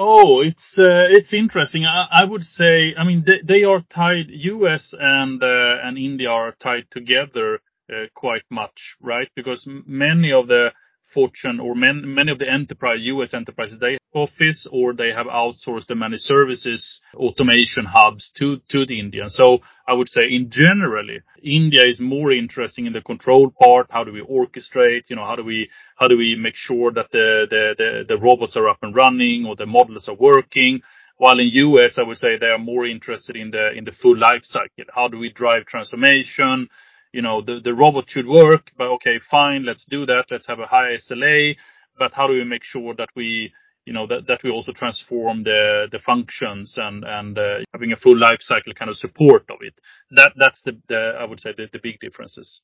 Oh, 0.00 0.40
it's 0.40 0.76
uh, 0.78 1.10
it's 1.10 1.34
interesting. 1.34 1.84
I, 1.84 2.06
I, 2.22 2.24
would 2.24 2.44
say, 2.44 2.94
I 2.96 3.02
mean, 3.02 3.24
they, 3.26 3.40
they 3.42 3.64
are 3.64 3.80
tied. 3.92 4.26
U.S. 4.28 4.94
and 4.96 5.42
uh, 5.42 5.78
and 5.82 5.98
India 5.98 6.30
are 6.30 6.52
tied 6.52 6.86
together 6.92 7.58
uh, 7.90 8.04
quite 8.14 8.44
much, 8.48 8.94
right? 9.00 9.28
Because 9.34 9.66
many 9.66 10.32
of 10.32 10.46
the 10.46 10.72
Fortune 11.12 11.58
or 11.58 11.74
man, 11.74 12.02
many 12.14 12.30
of 12.30 12.38
the 12.38 12.48
enterprise, 12.48 12.98
U.S. 13.00 13.34
enterprises, 13.34 13.80
they 13.80 13.98
office 14.14 14.66
or 14.70 14.92
they 14.92 15.10
have 15.12 15.26
outsourced 15.26 15.86
the 15.86 15.94
managed 15.94 16.24
services 16.24 17.00
automation 17.14 17.84
hubs 17.84 18.30
to, 18.36 18.58
to 18.68 18.86
the 18.86 18.98
India. 18.98 19.24
So 19.28 19.58
I 19.86 19.92
would 19.92 20.08
say 20.08 20.22
in 20.30 20.50
generally, 20.50 21.20
India 21.42 21.82
is 21.86 22.00
more 22.00 22.32
interesting 22.32 22.86
in 22.86 22.92
the 22.92 23.00
control 23.00 23.52
part. 23.62 23.86
How 23.90 24.04
do 24.04 24.12
we 24.12 24.22
orchestrate? 24.22 25.04
You 25.08 25.16
know, 25.16 25.24
how 25.24 25.36
do 25.36 25.44
we, 25.44 25.68
how 25.96 26.08
do 26.08 26.16
we 26.16 26.36
make 26.36 26.56
sure 26.56 26.90
that 26.92 27.10
the, 27.12 27.46
the, 27.50 27.74
the, 27.76 28.14
the 28.14 28.20
robots 28.20 28.56
are 28.56 28.68
up 28.68 28.78
and 28.82 28.94
running 28.94 29.44
or 29.46 29.56
the 29.56 29.66
models 29.66 30.08
are 30.08 30.16
working? 30.16 30.80
While 31.18 31.38
in 31.40 31.48
US, 31.48 31.98
I 31.98 32.02
would 32.02 32.18
say 32.18 32.38
they 32.38 32.46
are 32.46 32.58
more 32.58 32.86
interested 32.86 33.36
in 33.36 33.50
the, 33.50 33.72
in 33.76 33.84
the 33.84 33.92
full 33.92 34.16
life 34.16 34.42
cycle. 34.44 34.84
How 34.94 35.08
do 35.08 35.18
we 35.18 35.30
drive 35.30 35.66
transformation? 35.66 36.68
you 37.12 37.22
know, 37.22 37.40
the, 37.40 37.60
the 37.62 37.72
robot 37.74 38.04
should 38.08 38.26
work, 38.26 38.70
but 38.76 38.88
okay, 38.88 39.18
fine, 39.30 39.64
let's 39.64 39.84
do 39.88 40.04
that. 40.06 40.26
Let's 40.30 40.46
have 40.46 40.60
a 40.60 40.66
high 40.66 40.96
SLA. 40.96 41.56
But 41.98 42.12
how 42.12 42.26
do 42.26 42.34
we 42.34 42.44
make 42.44 42.64
sure 42.64 42.94
that 42.94 43.08
we, 43.16 43.52
you 43.88 43.94
know, 43.94 44.06
that, 44.06 44.42
we 44.44 44.50
also 44.50 44.72
transform 44.72 45.44
the, 45.44 45.98
functions 46.04 46.76
and, 46.76 47.04
and, 47.04 47.38
uh, 47.38 47.60
having 47.72 47.90
a 47.92 47.96
full 47.96 48.18
life 48.18 48.40
cycle 48.40 48.74
kind 48.74 48.90
of 48.90 48.98
support 48.98 49.46
of 49.48 49.56
it. 49.62 49.80
That, 50.10 50.32
that's 50.36 50.60
the, 50.60 51.16
I 51.18 51.24
would 51.24 51.40
say 51.40 51.54
the, 51.56 51.78
big 51.82 51.98
differences. 51.98 52.60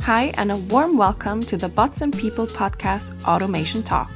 Hi, 0.00 0.32
and 0.38 0.50
a 0.50 0.56
warm 0.56 0.96
welcome 0.96 1.42
to 1.42 1.58
the 1.58 1.68
Bots 1.68 2.00
and 2.00 2.16
People 2.16 2.46
podcast 2.46 3.26
Automation 3.26 3.82
Talk. 3.82 4.10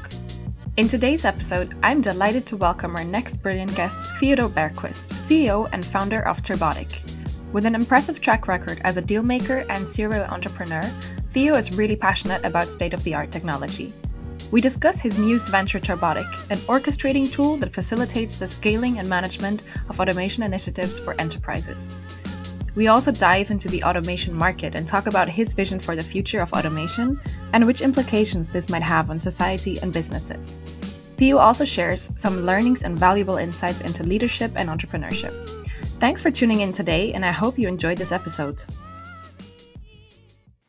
In 0.79 0.89
today's 0.89 1.27
episode, 1.27 1.77
I'm 1.83 2.01
delighted 2.01 2.47
to 2.47 2.57
welcome 2.57 2.97
our 2.97 3.05
next 3.05 3.43
brilliant 3.43 3.75
guest, 3.75 4.01
Theodore 4.19 4.49
Bergquist, 4.49 5.13
CEO 5.13 5.69
and 5.71 5.85
founder 5.85 6.27
of 6.27 6.41
Turbotic. 6.41 6.99
With 7.53 7.67
an 7.67 7.75
impressive 7.75 8.23
track 8.23 8.49
record 8.49 8.81
as 8.85 8.97
a 8.97 9.03
dealmaker 9.03 9.67
and 9.69 9.87
serial 9.87 10.25
entrepreneur, 10.25 10.91
Theo 11.33 11.55
is 11.55 11.77
really 11.77 11.97
passionate 11.97 12.45
about 12.45 12.73
state 12.73 12.95
of 12.95 13.05
the 13.05 13.15
art 13.15 13.31
technology. 13.31 13.93
We 14.51 14.63
discuss 14.63 14.99
his 14.99 15.19
newest 15.19 15.49
venture, 15.49 15.79
Turbotic, 15.79 16.27
an 16.51 16.57
orchestrating 16.69 17.31
tool 17.31 17.59
that 17.59 17.75
facilitates 17.75 18.37
the 18.37 18.47
scaling 18.47 18.99
and 18.99 19.09
management 19.09 19.63
of 19.91 20.01
automation 20.01 20.43
initiatives 20.43 20.99
for 20.99 21.15
enterprises. 21.21 21.95
We 22.75 22.89
also 22.89 23.13
dive 23.13 23.51
into 23.51 23.69
the 23.69 23.85
automation 23.85 24.35
market 24.35 24.75
and 24.75 24.87
talk 24.87 25.07
about 25.07 25.29
his 25.29 25.53
vision 25.53 25.81
for 25.81 25.97
the 25.97 26.03
future 26.03 26.41
of 26.41 26.53
automation 26.55 27.21
and 27.53 27.67
which 27.67 27.83
implications 27.83 28.49
this 28.49 28.71
might 28.71 28.83
have 28.83 29.11
on 29.11 29.19
society 29.19 29.79
and 29.83 29.93
businesses. 29.93 30.59
Theo 31.19 31.37
also 31.37 31.65
shares 31.65 32.11
some 32.17 32.47
learnings 32.47 32.85
and 32.85 32.99
valuable 32.99 33.37
insights 33.37 33.83
into 33.83 34.03
leadership 34.03 34.53
and 34.57 34.69
entrepreneurship. 34.69 35.35
Thanks 35.99 36.23
for 36.23 36.31
tuning 36.31 36.61
in 36.61 36.73
today, 36.73 37.13
and 37.13 37.25
I 37.25 37.33
hope 37.33 37.59
you 37.59 37.69
enjoyed 37.69 37.99
this 37.99 38.13
episode. 38.13 38.63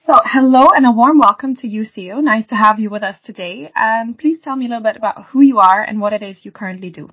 So, 0.02 0.14
hello 0.24 0.70
and 0.74 0.86
a 0.86 0.92
warm 0.94 1.20
welcome 1.20 1.58
to 1.58 1.68
you, 1.68 1.84
Theo. 1.84 2.22
Nice 2.22 2.48
to 2.48 2.56
have 2.56 2.80
you 2.80 2.90
with 2.90 3.04
us 3.04 3.20
today. 3.22 3.70
And 3.76 4.18
please 4.18 4.40
tell 4.40 4.56
me 4.56 4.66
a 4.66 4.70
little 4.70 4.84
bit 4.84 4.96
about 4.96 5.26
who 5.26 5.42
you 5.42 5.60
are 5.60 5.82
and 5.82 6.00
what 6.00 6.14
it 6.14 6.22
is 6.22 6.46
you 6.46 6.54
currently 6.54 6.90
do. 6.90 7.10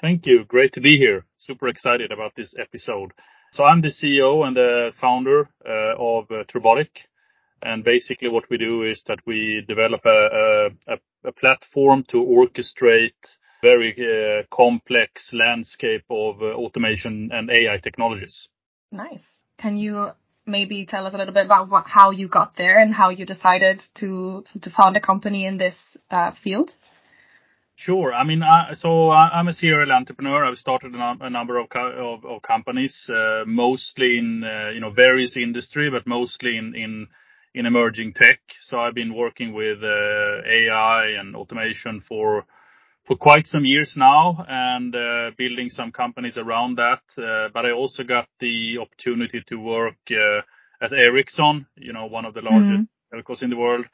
Thank 0.00 0.24
you. 0.24 0.44
Great 0.44 0.72
to 0.74 0.80
be 0.80 0.96
here. 0.96 1.24
Super 1.34 1.66
excited 1.66 2.12
about 2.12 2.36
this 2.36 2.54
episode. 2.56 3.10
So 3.50 3.64
I'm 3.64 3.80
the 3.80 3.88
CEO 3.88 4.46
and 4.46 4.56
the 4.56 4.92
founder 5.00 5.48
uh, 5.68 5.96
of 5.98 6.30
uh, 6.30 6.44
Turbotic. 6.44 6.90
And 7.60 7.82
basically 7.82 8.28
what 8.28 8.44
we 8.48 8.56
do 8.56 8.84
is 8.84 9.02
that 9.08 9.18
we 9.26 9.64
develop 9.66 10.02
a, 10.04 10.68
a, 10.86 10.98
a 11.24 11.32
platform 11.32 12.04
to 12.10 12.18
orchestrate 12.18 13.14
very 13.62 13.96
uh, 13.98 14.44
complex 14.56 15.32
landscape 15.32 16.04
of 16.08 16.40
uh, 16.40 16.54
automation 16.54 17.30
and 17.32 17.50
AI 17.50 17.78
technologies. 17.78 18.48
Nice. 18.92 19.42
Can 19.58 19.76
you 19.76 20.10
maybe 20.46 20.86
tell 20.86 21.06
us 21.06 21.14
a 21.14 21.16
little 21.16 21.34
bit 21.34 21.46
about 21.46 21.70
what, 21.70 21.86
how 21.86 22.10
you 22.10 22.28
got 22.28 22.56
there 22.56 22.78
and 22.78 22.92
how 22.94 23.10
you 23.10 23.26
decided 23.26 23.82
to 23.96 24.44
to 24.62 24.70
found 24.70 24.96
a 24.96 25.00
company 25.00 25.46
in 25.46 25.58
this 25.58 25.96
uh, 26.10 26.32
field? 26.42 26.72
Sure. 27.76 28.14
I 28.14 28.22
mean, 28.22 28.42
I, 28.42 28.74
so 28.74 29.08
I, 29.08 29.40
am 29.40 29.48
a 29.48 29.52
serial 29.52 29.90
entrepreneur. 29.90 30.44
I've 30.44 30.58
started 30.58 30.94
a, 30.94 31.28
number 31.28 31.58
of, 31.58 31.68
co- 31.68 32.14
of, 32.14 32.24
of 32.24 32.40
companies, 32.42 33.10
uh, 33.10 33.42
mostly 33.46 34.18
in 34.18 34.44
uh, 34.44 34.70
you 34.70 34.80
know 34.80 34.90
various 34.90 35.36
industry, 35.36 35.90
but 35.90 36.06
mostly 36.06 36.56
in 36.56 36.74
in 36.74 37.08
in 37.54 37.66
emerging 37.66 38.14
tech. 38.14 38.40
So 38.62 38.78
I've 38.78 38.94
been 38.94 39.14
working 39.14 39.54
with 39.54 39.82
uh, 39.82 40.42
AI 40.46 41.16
and 41.18 41.34
automation 41.34 42.00
for 42.00 42.46
for 43.06 43.16
quite 43.16 43.46
some 43.46 43.64
years 43.64 43.94
now, 43.96 44.44
and 44.48 44.94
uh, 44.94 45.30
building 45.36 45.68
some 45.68 45.92
companies 45.92 46.38
around 46.38 46.76
that. 46.76 47.02
Uh, 47.18 47.48
but 47.52 47.66
I 47.66 47.72
also 47.72 48.02
got 48.02 48.28
the 48.40 48.78
opportunity 48.78 49.42
to 49.48 49.56
work 49.56 49.96
uh, 50.10 50.40
at 50.80 50.92
Ericsson, 50.92 51.66
you 51.76 51.92
know, 51.92 52.06
one 52.06 52.24
of 52.24 52.34
the 52.34 52.42
largest 52.42 52.88
mm-hmm. 53.12 53.18
telcos 53.18 53.42
in 53.42 53.50
the 53.50 53.56
world 53.56 53.86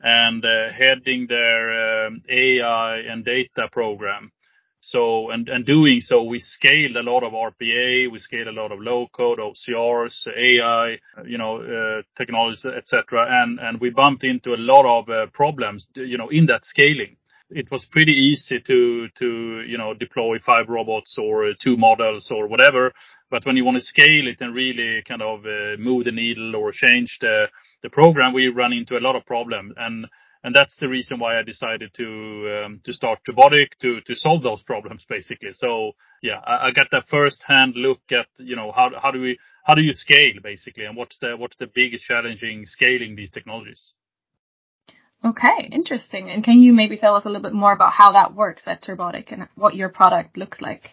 and 0.00 0.44
uh, 0.44 0.72
heading 0.72 1.26
their 1.28 2.06
um, 2.06 2.22
AI 2.28 2.98
and 2.98 3.24
data 3.24 3.68
program. 3.70 4.32
So, 4.80 5.30
and 5.30 5.66
doing 5.66 6.00
so, 6.00 6.22
we 6.22 6.38
scaled 6.38 6.96
a 6.96 7.02
lot 7.02 7.24
of 7.24 7.32
RPA, 7.32 8.10
we 8.12 8.18
scaled 8.20 8.46
a 8.46 8.52
lot 8.52 8.70
of 8.70 8.78
low 8.78 9.08
code, 9.12 9.40
OCRs, 9.40 10.28
AI, 10.28 10.98
you 11.26 11.36
know, 11.36 11.56
uh, 11.60 12.02
technologies, 12.16 12.64
et 12.64 12.86
cetera. 12.86 13.26
And 13.28 13.80
we 13.80 13.90
bumped 13.90 14.22
into 14.22 14.54
a 14.54 14.56
lot 14.56 14.86
of 14.86 15.08
uh, 15.08 15.26
problems, 15.32 15.84
you 15.96 16.16
know, 16.16 16.28
in 16.28 16.46
that 16.46 16.64
scaling. 16.64 17.16
It 17.50 17.70
was 17.70 17.86
pretty 17.86 18.12
easy 18.12 18.60
to, 18.60 19.08
to, 19.18 19.62
you 19.66 19.78
know, 19.78 19.94
deploy 19.94 20.38
five 20.38 20.68
robots 20.68 21.16
or 21.18 21.52
two 21.62 21.76
models 21.76 22.30
or 22.30 22.46
whatever. 22.46 22.92
But 23.30 23.46
when 23.46 23.56
you 23.56 23.64
want 23.64 23.76
to 23.76 23.82
scale 23.82 24.28
it 24.28 24.40
and 24.40 24.54
really 24.54 25.02
kind 25.06 25.22
of 25.22 25.44
move 25.78 26.04
the 26.04 26.12
needle 26.12 26.54
or 26.56 26.72
change 26.72 27.18
the 27.20 27.48
the 27.82 27.90
program, 27.90 28.32
we 28.32 28.48
run 28.48 28.72
into 28.72 28.98
a 28.98 29.00
lot 29.00 29.16
of 29.16 29.24
problems. 29.24 29.74
And 29.76 30.06
and 30.44 30.54
that's 30.54 30.76
the 30.78 30.88
reason 30.88 31.18
why 31.18 31.38
I 31.38 31.42
decided 31.42 31.92
to 31.94 32.62
um, 32.64 32.80
to 32.84 32.92
start 32.92 33.20
Turbotic 33.28 33.68
to 33.82 34.00
to 34.02 34.14
solve 34.14 34.42
those 34.42 34.62
problems 34.62 35.04
basically. 35.08 35.52
So 35.52 35.92
yeah, 36.22 36.40
I, 36.44 36.68
I 36.68 36.70
got 36.70 36.88
that 36.92 37.08
first 37.08 37.42
hand 37.46 37.74
look 37.76 38.00
at 38.10 38.26
you 38.38 38.56
know 38.56 38.72
how 38.72 38.90
how 39.00 39.10
do 39.10 39.20
we 39.20 39.38
how 39.64 39.74
do 39.74 39.82
you 39.82 39.92
scale 39.92 40.40
basically, 40.42 40.84
and 40.84 40.96
what's 40.96 41.18
the 41.18 41.36
what's 41.36 41.56
the 41.56 41.68
biggest 41.74 42.04
challenging 42.04 42.66
scaling 42.66 43.16
these 43.16 43.30
technologies. 43.30 43.94
Okay, 45.24 45.68
interesting. 45.72 46.30
And 46.30 46.44
can 46.44 46.62
you 46.62 46.72
maybe 46.72 46.96
tell 46.96 47.16
us 47.16 47.24
a 47.24 47.28
little 47.28 47.42
bit 47.42 47.52
more 47.52 47.72
about 47.72 47.92
how 47.92 48.12
that 48.12 48.34
works 48.34 48.62
at 48.66 48.82
Turbotic 48.82 49.32
and 49.32 49.48
what 49.56 49.74
your 49.74 49.88
product 49.88 50.36
looks 50.36 50.60
like? 50.60 50.90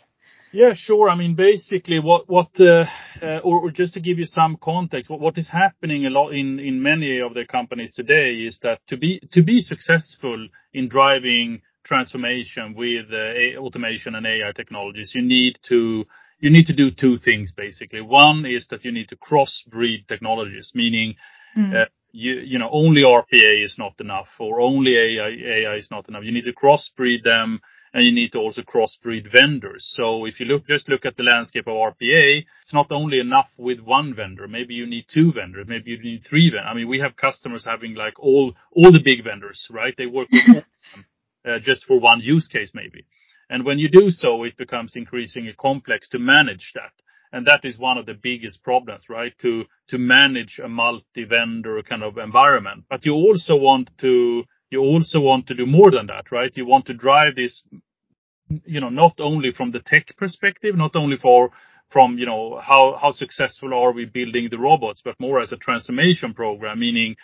Yeah, 0.52 0.74
sure. 0.74 1.10
I 1.10 1.16
mean, 1.16 1.36
basically 1.36 2.00
what, 2.00 2.30
what, 2.30 2.50
uh, 2.60 2.86
uh, 3.22 3.40
or, 3.44 3.60
or 3.60 3.72
just 3.72 3.94
to 3.96 4.00
give 4.00 4.18
you 4.18 4.26
some 4.26 4.58
context, 4.62 5.10
what, 5.10 5.20
what 5.20 5.38
is 5.38 5.50
happening 5.50 6.06
a 6.06 6.10
lot 6.10 6.30
in, 6.30 6.60
in 6.60 6.82
many 6.82 7.20
of 7.20 7.34
the 7.34 7.46
companies 7.46 7.94
today 7.94 8.36
is 8.36 8.58
that 8.64 8.80
to 8.88 8.98
be, 8.98 9.22
to 9.34 9.44
be 9.44 9.60
successful 9.60 10.48
in 10.74 10.88
driving 10.88 11.62
transformation 11.84 12.74
with 12.74 13.08
uh, 13.12 13.60
automation 13.60 14.16
and 14.16 14.26
AI 14.26 14.52
technologies, 14.56 15.12
you 15.14 15.22
need 15.22 15.60
to, 15.68 16.06
you 16.40 16.50
need 16.50 16.66
to 16.68 16.74
do 16.74 16.90
two 16.90 17.18
things 17.18 17.52
basically. 17.52 18.02
One 18.02 18.46
is 18.46 18.66
that 18.70 18.86
you 18.86 18.92
need 18.92 19.10
to 19.10 19.18
cross-breed 19.18 20.06
technologies, 20.08 20.72
meaning, 20.74 21.16
mm. 21.58 21.86
You, 22.16 22.36
you 22.36 22.60
know, 22.60 22.70
only 22.72 23.02
RPA 23.02 23.64
is 23.64 23.76
not 23.78 24.00
enough 24.00 24.30
or 24.40 24.62
only 24.62 24.96
AI, 24.96 25.28
AI 25.28 25.76
is 25.76 25.90
not 25.92 26.08
enough. 26.08 26.24
You 26.24 26.32
need 26.32 26.46
to 26.46 26.54
cross-breed 26.54 27.24
them 27.26 27.60
and 27.94 28.06
you 28.06 28.12
need 28.12 28.32
to 28.32 28.40
also 28.40 28.62
cross-breed 28.62 29.28
vendors. 29.32 29.92
So 29.96 30.26
if 30.26 30.40
you 30.40 30.46
look, 30.46 30.66
just 30.66 30.88
look 30.88 31.06
at 31.06 31.18
the 31.18 31.24
landscape 31.24 31.68
of 31.68 31.74
RPA, 31.74 32.46
it's 32.64 32.74
not 32.74 32.88
only 32.90 33.20
enough 33.20 33.50
with 33.58 33.82
one 33.82 34.16
vendor. 34.16 34.48
Maybe 34.48 34.76
you 34.76 34.88
need 34.88 35.06
two 35.14 35.34
vendors, 35.34 35.66
maybe 35.68 35.92
you 35.92 36.02
need 36.02 36.26
three 36.28 36.50
vendors. 36.50 36.70
I 36.72 36.74
mean, 36.74 36.88
we 36.88 37.00
have 37.00 37.18
customers 37.18 37.66
having 37.66 37.96
like 37.96 38.18
all, 38.18 38.54
all 38.72 38.92
the 38.92 39.04
big 39.04 39.24
vendors, 39.24 39.68
right? 39.70 39.94
They 39.98 40.06
work 40.06 40.30
with 40.32 40.46
them, 40.48 41.06
uh, 41.46 41.60
just 41.60 41.86
for 41.86 42.00
one 42.00 42.22
use 42.22 42.48
case 42.48 42.72
maybe. 42.74 43.06
And 43.50 43.66
when 43.66 43.78
you 43.78 43.90
do 43.90 44.10
so, 44.10 44.44
it 44.44 44.58
becomes 44.58 44.96
increasingly 44.96 45.54
complex 45.54 46.08
to 46.10 46.20
manage 46.20 46.72
that. 46.76 46.92
And 47.32 47.46
that 47.48 47.62
is 47.64 47.78
one 47.78 47.98
of 47.98 48.06
the 48.06 48.14
biggest 48.14 48.64
problems, 48.64 49.04
right? 49.10 49.34
To, 49.42 49.66
to 49.90 49.98
manage 49.98 50.60
a 50.64 50.70
multi-vendor 50.70 51.82
kind 51.84 52.04
of 52.04 52.18
environment. 52.18 52.86
But 52.90 53.06
you 53.06 53.14
also 53.14 53.56
want 53.56 53.90
to, 54.00 54.44
you 54.70 54.80
also 54.80 55.20
want 55.20 55.48
to 55.48 55.56
do 55.56 55.66
more 55.66 55.92
than 55.92 56.08
that, 56.08 56.32
right? 56.32 56.52
You 56.56 56.66
want 56.66 56.86
to 56.88 56.94
drive 56.94 57.36
this 57.36 57.64
you 58.66 58.80
know, 58.80 58.90
not 58.90 59.20
only 59.20 59.52
from 59.52 59.72
the 59.72 59.80
tech 59.80 60.16
perspective, 60.18 60.76
not 60.76 60.96
only 60.96 61.18
for 61.18 61.50
from, 61.90 62.18
you 62.18 62.26
know, 62.26 62.60
how 62.60 62.98
how 63.02 63.12
successful 63.12 63.74
are 63.74 63.92
we 63.92 64.06
building 64.06 64.50
the 64.50 64.58
robots, 64.58 65.02
but 65.04 65.20
more 65.20 65.40
as 65.40 65.52
a 65.52 65.58
transformation 65.58 66.34
program, 66.34 66.80
meaning 66.80 67.16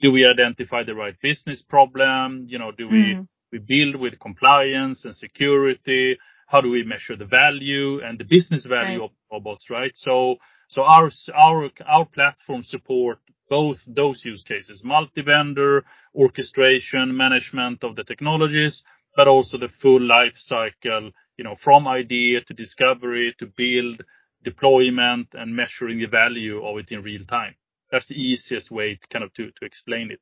do 0.00 0.10
we 0.10 0.26
identify 0.26 0.82
the 0.82 0.94
right 0.94 1.14
business 1.22 1.62
problem? 1.62 2.46
You 2.48 2.58
know, 2.58 2.72
do 2.72 2.88
we 2.88 3.14
mm. 3.14 3.28
we 3.52 3.58
build 3.58 3.96
with 3.96 4.20
compliance 4.20 5.04
and 5.04 5.14
security? 5.14 6.18
How 6.50 6.60
do 6.60 6.70
we 6.70 6.82
measure 6.82 7.16
the 7.16 7.26
value 7.42 8.02
and 8.02 8.18
the 8.18 8.24
business 8.24 8.64
value 8.66 9.00
right. 9.00 9.04
of 9.04 9.10
robots, 9.30 9.70
right? 9.70 9.92
So 9.94 10.36
so 10.68 10.82
our 10.82 11.10
our 11.32 11.70
our 11.86 12.06
platform 12.06 12.64
support 12.64 13.18
both 13.48 13.78
those 13.86 14.24
use 14.24 14.42
cases, 14.42 14.82
multi-vendor, 14.84 15.84
orchestration, 16.14 17.16
management 17.16 17.84
of 17.84 17.94
the 17.96 18.04
technologies, 18.04 18.82
but 19.16 19.28
also 19.28 19.58
the 19.58 19.68
full 19.82 20.00
life 20.00 20.36
cycle, 20.36 21.10
you 21.36 21.44
know, 21.44 21.56
from 21.62 21.86
idea 21.86 22.40
to 22.42 22.54
discovery 22.54 23.34
to 23.38 23.46
build, 23.46 24.02
deployment, 24.44 25.28
and 25.34 25.54
measuring 25.54 25.98
the 25.98 26.06
value 26.06 26.64
of 26.64 26.78
it 26.78 26.90
in 26.90 27.02
real 27.02 27.24
time. 27.26 27.54
That's 27.92 28.06
the 28.06 28.20
easiest 28.20 28.70
way 28.70 28.98
to 29.00 29.06
kind 29.12 29.24
of 29.24 29.32
to 29.34 29.50
to 29.58 29.64
explain 29.64 30.10
it. 30.10 30.20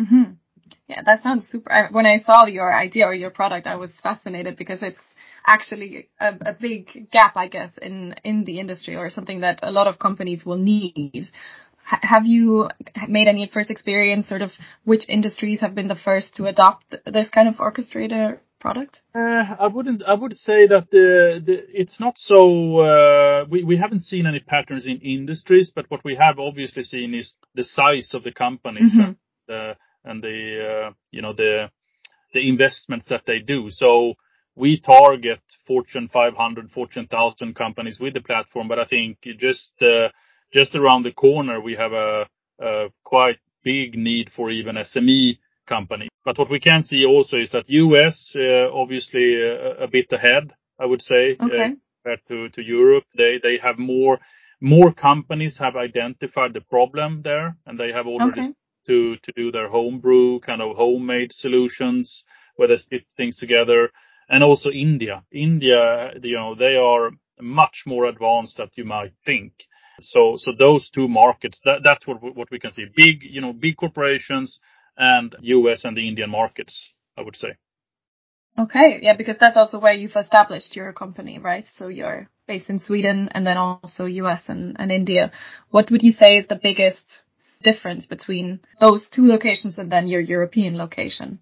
Mm-hmm. 0.00 0.32
Yeah, 0.88 1.02
that 1.04 1.22
sounds 1.22 1.48
super. 1.48 1.88
When 1.90 2.06
I 2.06 2.18
saw 2.18 2.46
your 2.46 2.72
idea 2.72 3.06
or 3.06 3.14
your 3.14 3.30
product, 3.30 3.66
I 3.66 3.76
was 3.76 3.90
fascinated 4.02 4.56
because 4.56 4.82
it's 4.82 5.02
actually 5.46 6.08
a, 6.20 6.28
a 6.50 6.56
big 6.58 7.10
gap, 7.10 7.36
I 7.36 7.48
guess, 7.48 7.70
in 7.80 8.14
in 8.24 8.44
the 8.44 8.60
industry 8.60 8.96
or 8.96 9.10
something 9.10 9.40
that 9.40 9.60
a 9.62 9.70
lot 9.70 9.86
of 9.86 9.98
companies 9.98 10.44
will 10.44 10.58
need. 10.58 11.24
H 11.92 11.98
have 12.02 12.26
you 12.26 12.68
made 13.08 13.28
any 13.28 13.46
first 13.46 13.70
experience, 13.70 14.28
sort 14.28 14.42
of 14.42 14.50
which 14.84 15.04
industries 15.08 15.60
have 15.60 15.74
been 15.74 15.88
the 15.88 16.02
first 16.08 16.34
to 16.36 16.46
adopt 16.46 16.84
this 17.16 17.30
kind 17.30 17.48
of 17.48 17.56
orchestrator 17.56 18.40
product? 18.60 19.02
Uh, 19.14 19.44
I 19.64 19.68
wouldn't. 19.68 20.02
I 20.02 20.14
would 20.14 20.34
say 20.34 20.66
that 20.66 20.86
the, 20.90 21.42
the 21.46 21.56
it's 21.82 21.98
not 22.00 22.14
so. 22.16 22.78
Uh, 22.78 23.44
we 23.48 23.62
we 23.64 23.76
haven't 23.76 24.02
seen 24.02 24.26
any 24.26 24.40
patterns 24.40 24.86
in 24.86 24.98
industries, 25.00 25.70
but 25.74 25.86
what 25.90 26.02
we 26.04 26.16
have 26.16 26.38
obviously 26.38 26.82
seen 26.82 27.14
is 27.14 27.34
the 27.54 27.64
size 27.64 28.10
of 28.14 28.22
the 28.24 28.32
companies 28.32 28.92
mm 28.92 29.00
-hmm. 29.00 29.04
and 29.04 29.16
the 29.46 29.76
and 30.06 30.22
the 30.22 30.86
uh, 30.88 30.90
you 31.10 31.22
know 31.22 31.32
the 31.32 31.70
the 32.32 32.48
investments 32.48 33.06
that 33.08 33.22
they 33.26 33.38
do. 33.38 33.70
So 33.70 34.14
we 34.54 34.80
target 34.80 35.40
Fortune 35.66 36.08
500, 36.12 36.70
Fortune 36.70 37.06
1000 37.10 37.54
companies 37.54 37.98
with 38.00 38.14
the 38.14 38.20
platform, 38.20 38.68
but 38.68 38.78
I 38.78 38.86
think 38.86 39.18
just 39.38 39.72
uh, 39.82 40.08
just 40.52 40.74
around 40.74 41.02
the 41.02 41.12
corner, 41.12 41.60
we 41.60 41.74
have 41.74 41.92
a 41.92 42.26
quite 43.04 43.38
big 43.62 43.96
need 43.96 44.30
for 44.34 44.50
even 44.50 44.76
SME 44.76 45.38
companies. 45.68 46.08
But 46.24 46.38
what 46.38 46.50
we 46.50 46.60
can 46.60 46.82
see 46.82 47.04
also 47.04 47.36
is 47.36 47.50
that 47.50 47.68
U.S. 47.68 48.34
Uh, 48.34 48.72
obviously 48.72 49.40
a 49.40 49.88
bit 49.90 50.10
ahead, 50.12 50.52
I 50.78 50.86
would 50.86 51.02
say. 51.02 51.36
Okay. 51.40 51.74
Compared 52.04 52.52
to 52.54 52.62
Europe. 52.62 53.04
They 53.16 53.38
they 53.42 53.58
have 53.62 53.78
more 53.78 54.18
more 54.60 54.92
companies 54.92 55.58
have 55.58 55.76
identified 55.76 56.52
the 56.54 56.60
problem 56.60 57.22
there, 57.22 57.56
and 57.66 57.78
they 57.78 57.92
have 57.92 58.06
already 58.06 58.54
to 58.86 59.16
to 59.16 59.32
do 59.36 59.50
their 59.50 59.68
homebrew, 59.68 60.40
kind 60.40 60.62
of 60.62 60.76
homemade 60.76 61.32
solutions, 61.32 62.24
where 62.56 62.68
they 62.68 62.76
stick 62.76 63.06
things 63.16 63.36
together 63.36 63.90
and 64.28 64.42
also 64.42 64.70
India. 64.70 65.24
India, 65.32 66.12
you 66.22 66.36
know, 66.36 66.54
they 66.54 66.76
are 66.76 67.10
much 67.40 67.82
more 67.86 68.06
advanced 68.06 68.56
than 68.56 68.68
you 68.74 68.84
might 68.84 69.12
think. 69.24 69.52
So 70.00 70.36
so 70.38 70.52
those 70.58 70.90
two 70.90 71.08
markets, 71.08 71.60
that's 71.64 72.06
what 72.06 72.22
what 72.22 72.50
we 72.50 72.58
can 72.58 72.72
see. 72.72 72.86
Big, 72.94 73.22
you 73.22 73.40
know, 73.40 73.52
big 73.52 73.76
corporations 73.76 74.60
and 74.96 75.34
U.S. 75.40 75.84
and 75.84 75.96
the 75.96 76.08
Indian 76.08 76.30
markets, 76.30 76.92
I 77.16 77.22
would 77.22 77.36
say. 77.36 77.56
Okay. 78.58 79.00
Yeah, 79.02 79.16
because 79.16 79.36
that's 79.38 79.56
also 79.56 79.78
where 79.78 79.92
you've 79.92 80.16
established 80.16 80.76
your 80.76 80.92
company, 80.92 81.38
right? 81.38 81.66
So 81.74 81.88
you're 81.88 82.28
based 82.46 82.70
in 82.70 82.78
Sweden 82.78 83.28
and 83.32 83.46
then 83.46 83.58
also 83.58 84.06
U.S. 84.06 84.44
and, 84.48 84.76
and 84.78 84.90
India. 84.90 85.30
What 85.70 85.90
would 85.90 86.02
you 86.02 86.12
say 86.12 86.36
is 86.36 86.46
the 86.46 86.58
biggest 86.62 87.24
difference 87.70 88.06
between 88.06 88.60
those 88.80 89.08
two 89.14 89.26
locations 89.34 89.78
and 89.78 89.90
then 89.90 90.06
your 90.08 90.20
European 90.20 90.76
location? 90.76 91.40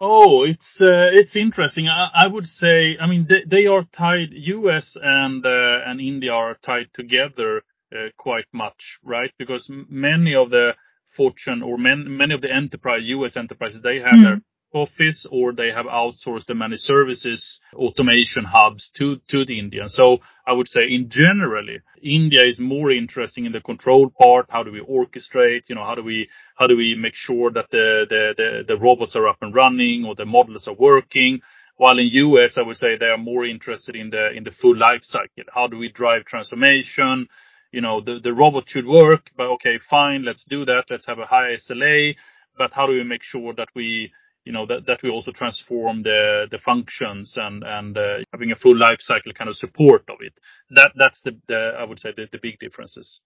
Oh, 0.00 0.44
it's 0.44 0.78
uh, 0.80 1.08
it's 1.20 1.34
interesting. 1.36 1.88
I, 1.88 2.10
I 2.24 2.26
would 2.26 2.46
say, 2.46 2.96
I 3.00 3.06
mean, 3.06 3.26
they, 3.28 3.42
they 3.46 3.66
are 3.66 3.84
tied. 3.96 4.30
U.S. 4.32 4.96
and 5.00 5.44
uh, 5.46 5.78
and 5.86 6.00
India 6.00 6.32
are 6.32 6.56
tied 6.70 6.88
together 6.92 7.62
uh, 7.92 8.08
quite 8.16 8.48
much, 8.52 8.98
right? 9.02 9.32
Because 9.38 9.70
many 9.88 10.34
of 10.34 10.50
the 10.50 10.74
Fortune 11.16 11.62
or 11.62 11.78
man, 11.78 12.04
many 12.22 12.34
of 12.34 12.40
the 12.40 12.52
enterprise 12.52 13.02
U.S. 13.04 13.36
enterprises 13.36 13.80
they 13.82 13.98
have 14.00 14.18
mm. 14.18 14.24
their 14.24 14.40
office 14.74 15.26
or 15.30 15.52
they 15.52 15.70
have 15.70 15.86
outsourced 15.86 16.46
the 16.46 16.54
managed 16.54 16.82
services 16.82 17.60
automation 17.74 18.44
hubs 18.44 18.90
to 18.96 19.20
to 19.28 19.44
the 19.44 19.58
India. 19.58 19.88
So 19.88 20.18
I 20.46 20.52
would 20.52 20.68
say 20.68 20.82
in 20.90 21.08
generally, 21.08 21.80
India 22.02 22.40
is 22.44 22.58
more 22.58 22.90
interesting 22.90 23.46
in 23.46 23.52
the 23.52 23.60
control 23.60 24.10
part. 24.10 24.46
How 24.50 24.62
do 24.62 24.72
we 24.72 24.80
orchestrate? 24.80 25.62
You 25.68 25.76
know, 25.76 25.84
how 25.84 25.94
do 25.94 26.02
we 26.02 26.28
how 26.56 26.66
do 26.66 26.76
we 26.76 26.94
make 26.94 27.14
sure 27.14 27.50
that 27.52 27.70
the 27.70 28.06
the 28.08 28.34
the, 28.36 28.74
the 28.74 28.80
robots 28.80 29.16
are 29.16 29.28
up 29.28 29.38
and 29.40 29.54
running 29.54 30.04
or 30.04 30.14
the 30.14 30.26
models 30.26 30.68
are 30.68 30.74
working? 30.74 31.40
While 31.76 31.98
in 31.98 32.06
US, 32.06 32.56
I 32.56 32.62
would 32.62 32.76
say 32.76 32.96
they 32.96 33.06
are 33.06 33.18
more 33.18 33.44
interested 33.44 33.96
in 33.96 34.10
the 34.10 34.32
in 34.32 34.44
the 34.44 34.52
full 34.52 34.76
life 34.76 35.02
cycle. 35.04 35.44
How 35.52 35.66
do 35.66 35.78
we 35.78 35.88
drive 35.88 36.24
transformation? 36.24 37.28
You 37.72 37.80
know, 37.80 38.00
the 38.00 38.20
the 38.22 38.32
robot 38.32 38.64
should 38.68 38.86
work, 38.86 39.30
but 39.36 39.48
okay, 39.54 39.78
fine, 39.90 40.24
let's 40.24 40.44
do 40.44 40.64
that. 40.66 40.84
Let's 40.90 41.06
have 41.06 41.18
a 41.18 41.26
high 41.26 41.56
SLA. 41.56 42.14
But 42.56 42.72
how 42.72 42.86
do 42.86 42.92
we 42.92 43.02
make 43.02 43.24
sure 43.24 43.52
that 43.54 43.68
we 43.74 44.12
that 44.46 44.84
that 44.86 45.02
we 45.02 45.10
also 45.10 45.32
transform 45.32 46.02
the 46.02 46.46
the 46.50 46.58
functions 46.58 47.36
and 47.36 47.64
uh, 47.96 48.18
having 48.32 48.52
a 48.52 48.56
full 48.56 48.76
life 48.76 49.00
cycle 49.00 49.32
kind 49.32 49.48
of 49.48 49.56
support 49.56 50.04
of 50.08 50.18
it. 50.20 50.34
That 50.70 50.92
that's 50.96 51.20
the, 51.22 51.74
I 51.78 51.84
would 51.84 52.00
say, 52.00 52.12
the 52.16 52.38
big 52.40 52.58
differences. 52.58 53.20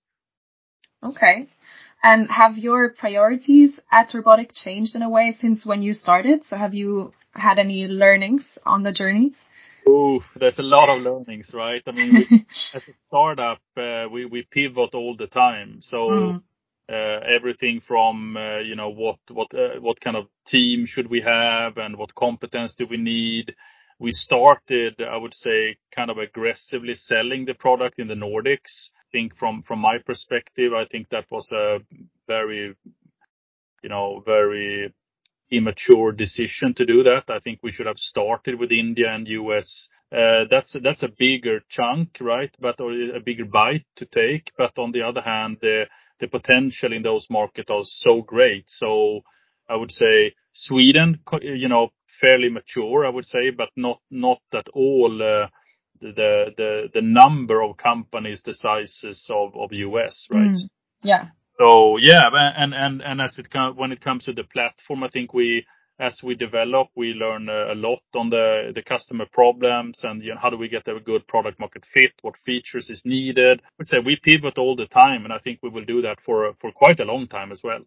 Okay. 1.03 1.49
And 2.03 2.31
have 2.31 2.56
your 2.56 2.91
priorities 2.91 3.81
at 3.91 4.09
Turbotic 4.09 4.53
changed 4.53 4.94
in 4.94 5.03
a 5.03 5.11
way 5.11 5.37
since 5.41 5.67
when 5.67 5.82
you 5.82 5.94
started? 5.94 6.44
So 6.44 6.56
have 6.56 6.75
you 6.75 7.12
had 7.32 7.59
any 7.59 7.87
learnings 7.87 8.59
on 8.64 8.82
the 8.82 8.93
journey? 8.93 9.32
Oof, 9.88 10.23
there's 10.38 10.59
a 10.59 10.62
lot 10.62 10.88
of 10.88 11.03
learnings, 11.03 11.50
right? 11.55 11.82
I 11.87 11.93
mean, 11.93 12.47
as 12.75 12.82
a 12.82 12.93
startup, 13.09 13.61
uh, 13.76 14.06
we 14.11 14.47
pivot 14.50 14.94
all 14.94 15.17
the 15.17 15.29
time. 15.29 15.81
Uh, 16.90 17.20
everything 17.37 17.82
from, 17.87 18.35
uh, 18.35 18.61
you 18.61 18.75
know, 18.75 18.88
uh, 18.90 19.79
what 19.81 20.00
kind 20.00 20.17
of 20.17 20.26
team 20.46 20.87
should 20.87 21.06
we 21.11 21.20
have 21.20 21.76
and 21.76 21.99
what 21.99 22.14
competence 22.14 22.75
do 22.79 22.87
we 22.88 22.96
need. 22.96 23.55
We 23.99 24.11
started, 24.12 24.94
I 24.99 25.19
would 25.19 25.35
say, 25.35 25.76
kind 25.94 26.11
of 26.11 26.17
aggressively 26.17 26.94
selling 26.94 27.44
the 27.44 27.52
product 27.52 27.99
in 27.99 28.08
the 28.08 28.14
Nordics. 28.14 28.88
I 28.96 29.05
think 29.12 29.37
from 29.37 29.62
my 29.76 29.99
perspective, 29.99 30.73
I 30.73 30.87
think 30.87 31.11
that 31.11 31.26
was 31.31 31.50
a 31.52 31.81
very, 32.26 32.75
you 33.82 33.88
know, 33.90 34.23
very 34.25 34.94
immature 35.50 36.12
decision 36.12 36.73
to 36.75 36.87
do 36.87 37.02
that. 37.02 37.25
I 37.29 37.38
think 37.40 37.61
we 37.62 37.73
should 37.73 37.87
have 37.87 37.99
started 37.99 38.58
with 38.58 38.73
India 38.73 39.12
and 39.12 39.29
U.S. 39.29 39.88
That's 40.11 40.75
a 41.02 41.08
bigger 41.19 41.61
chunk, 41.69 42.17
right? 42.19 42.50
A 42.62 43.20
bigger 43.23 43.44
bite 43.44 43.85
to 43.96 44.06
take. 44.06 44.52
But 44.56 44.79
on 44.79 44.93
the 44.93 45.02
other 45.02 45.20
hand, 45.20 45.58
the 46.20 46.29
potential 46.29 46.93
in 46.93 47.03
those 47.03 47.26
markets 47.31 47.70
are 47.70 47.82
so 47.85 48.23
great. 48.23 48.65
So 48.67 49.23
I 49.69 49.76
would 49.76 49.91
say 49.93 50.35
Sweden, 50.53 51.20
you 51.42 51.69
know, 51.69 51.90
fairly 52.21 52.49
mature, 52.49 53.07
I 53.07 53.11
would 53.11 53.26
say, 53.26 53.50
but 53.50 53.71
not 53.76 54.00
not 54.11 54.40
at 54.52 54.69
all 54.73 55.19
the 55.19 55.49
the 56.00 56.90
the 56.92 57.02
number 57.02 57.62
of 57.62 57.76
companies 57.76 58.42
the 58.45 58.54
sizes 58.54 59.28
of 59.31 59.57
of 59.57 59.73
U.S., 59.73 60.26
right? 60.31 60.50
Mm. 60.50 60.71
Yeah. 61.02 61.25
So 61.59 61.97
yeah, 61.97 62.28
and 62.33 63.21
as 63.21 63.38
it 63.38 63.49
when 63.76 63.92
it 63.92 64.00
comes 64.00 64.25
to 64.25 64.33
the 64.33 64.45
platform, 64.45 65.02
I 65.02 65.09
think 65.09 65.35
we 65.35 65.66
as 65.99 66.21
we 66.23 66.35
develop, 66.35 66.88
we 66.95 67.12
learn 67.12 67.49
uh, 67.49 67.73
a 67.73 67.75
lot 67.75 68.02
on 68.14 68.31
the 68.31 68.83
customer 68.87 69.26
problems 69.33 70.00
and, 70.05 70.23
you 70.23 70.35
know, 70.35 70.40
how 70.40 70.50
do 70.50 70.57
we 70.57 70.69
get 70.69 70.87
a 70.88 71.00
good 71.00 71.26
product 71.26 71.59
market 71.59 71.85
fit, 71.93 72.12
what 72.23 72.37
features 72.47 72.88
is 72.88 73.02
needed. 73.05 73.61
I 73.64 73.69
would 73.78 73.88
say 73.88 73.99
we 74.05 74.17
pivot 74.23 74.59
all 74.59 74.76
the 74.76 74.87
time, 74.87 75.25
and 75.25 75.33
I 75.33 75.38
think 75.38 75.61
we 75.62 75.71
will 75.71 75.85
do 75.85 76.02
that 76.02 76.19
for 76.25 76.49
uh, 76.49 76.52
quite 76.75 77.00
a 77.00 77.05
long 77.05 77.26
time 77.26 77.52
as 77.52 77.62
well. 77.62 77.81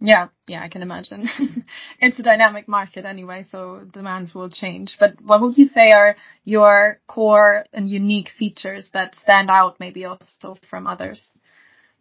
Yeah. 0.00 0.28
Yeah, 0.46 0.62
I 0.62 0.68
can 0.68 0.82
imagine. 0.82 1.28
It's 2.00 2.18
a 2.18 2.22
dynamic 2.22 2.68
market 2.68 3.04
anyway, 3.04 3.44
so 3.50 3.80
demands 3.90 4.34
will 4.34 4.50
change. 4.50 4.96
But 5.00 5.20
what 5.22 5.40
would 5.40 5.56
you 5.56 5.66
say 5.66 5.92
are 5.92 6.16
your 6.44 7.00
core 7.06 7.64
and 7.72 7.88
unique 7.88 8.28
features 8.38 8.90
that 8.92 9.14
stand 9.22 9.50
out 9.50 9.80
maybe 9.80 10.04
also 10.04 10.56
from 10.70 10.86
others? 10.86 11.30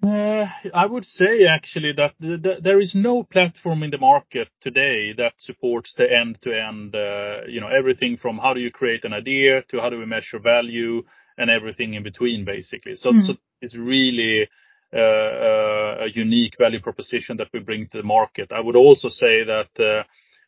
Uh, 0.06 0.46
I 0.74 0.86
would 0.86 1.06
say 1.06 1.46
actually 1.46 1.94
that 1.94 2.14
there 2.20 2.80
is 2.80 2.94
no 2.94 3.24
platform 3.24 3.82
in 3.82 3.92
the 3.92 3.98
market 3.98 4.50
today 4.62 5.14
that 5.18 5.34
supports 5.38 5.94
the 5.98 6.12
end-to-end, 6.12 6.94
uh, 6.94 7.48
you 7.48 7.60
know, 7.62 7.68
everything 7.68 8.18
from 8.18 8.38
how 8.38 8.54
do 8.54 8.60
you 8.60 8.72
create 8.72 9.04
an 9.04 9.14
idea 9.14 9.64
to 9.70 9.80
how 9.80 9.90
do 9.90 9.98
we 9.98 10.06
measure 10.06 10.40
value 10.40 11.04
and 11.38 11.50
everything 11.50 11.94
in 11.96 12.04
between, 12.04 12.46
basically. 12.46 12.96
So 12.96 13.12
mm. 13.12 13.38
It's 13.62 13.76
really 13.76 14.48
uh, 14.94 16.06
a 16.06 16.08
unique 16.14 16.56
value 16.60 16.82
proposition 16.82 17.38
that 17.38 17.48
we 17.54 17.60
bring 17.60 17.88
to 17.88 17.98
the 17.98 18.04
market. 18.04 18.52
I 18.52 18.62
would 18.62 18.76
also 18.76 19.10
say 19.10 19.44
that 19.46 20.06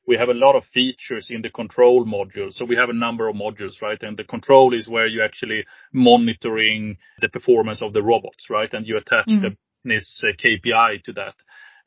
we 0.08 0.16
have 0.16 0.30
a 0.30 0.34
lot 0.34 0.56
of 0.56 0.64
features 0.74 1.28
in 1.30 1.42
the 1.42 1.50
control 1.50 2.06
module. 2.06 2.52
So 2.52 2.64
we 2.64 2.78
have 2.78 2.90
a 2.90 2.94
number 2.94 3.28
of 3.28 3.36
modules, 3.36 3.82
right? 3.82 4.02
And 4.02 4.18
the 4.18 4.24
control 4.24 4.74
is 4.74 4.88
where 4.88 5.06
you 5.06 5.22
actually 5.22 5.66
monitoring 5.92 6.98
the 7.20 7.28
performance 7.28 7.82
of 7.82 7.92
the 7.92 8.02
robots, 8.02 8.50
right? 8.50 8.74
And 8.74 8.88
you 8.88 8.98
attach 8.98 9.28
mm. 9.28 9.42
the 9.42 9.58
business 9.84 10.24
uh, 10.24 10.32
KPI 10.42 11.04
to 11.04 11.14
that. 11.14 11.36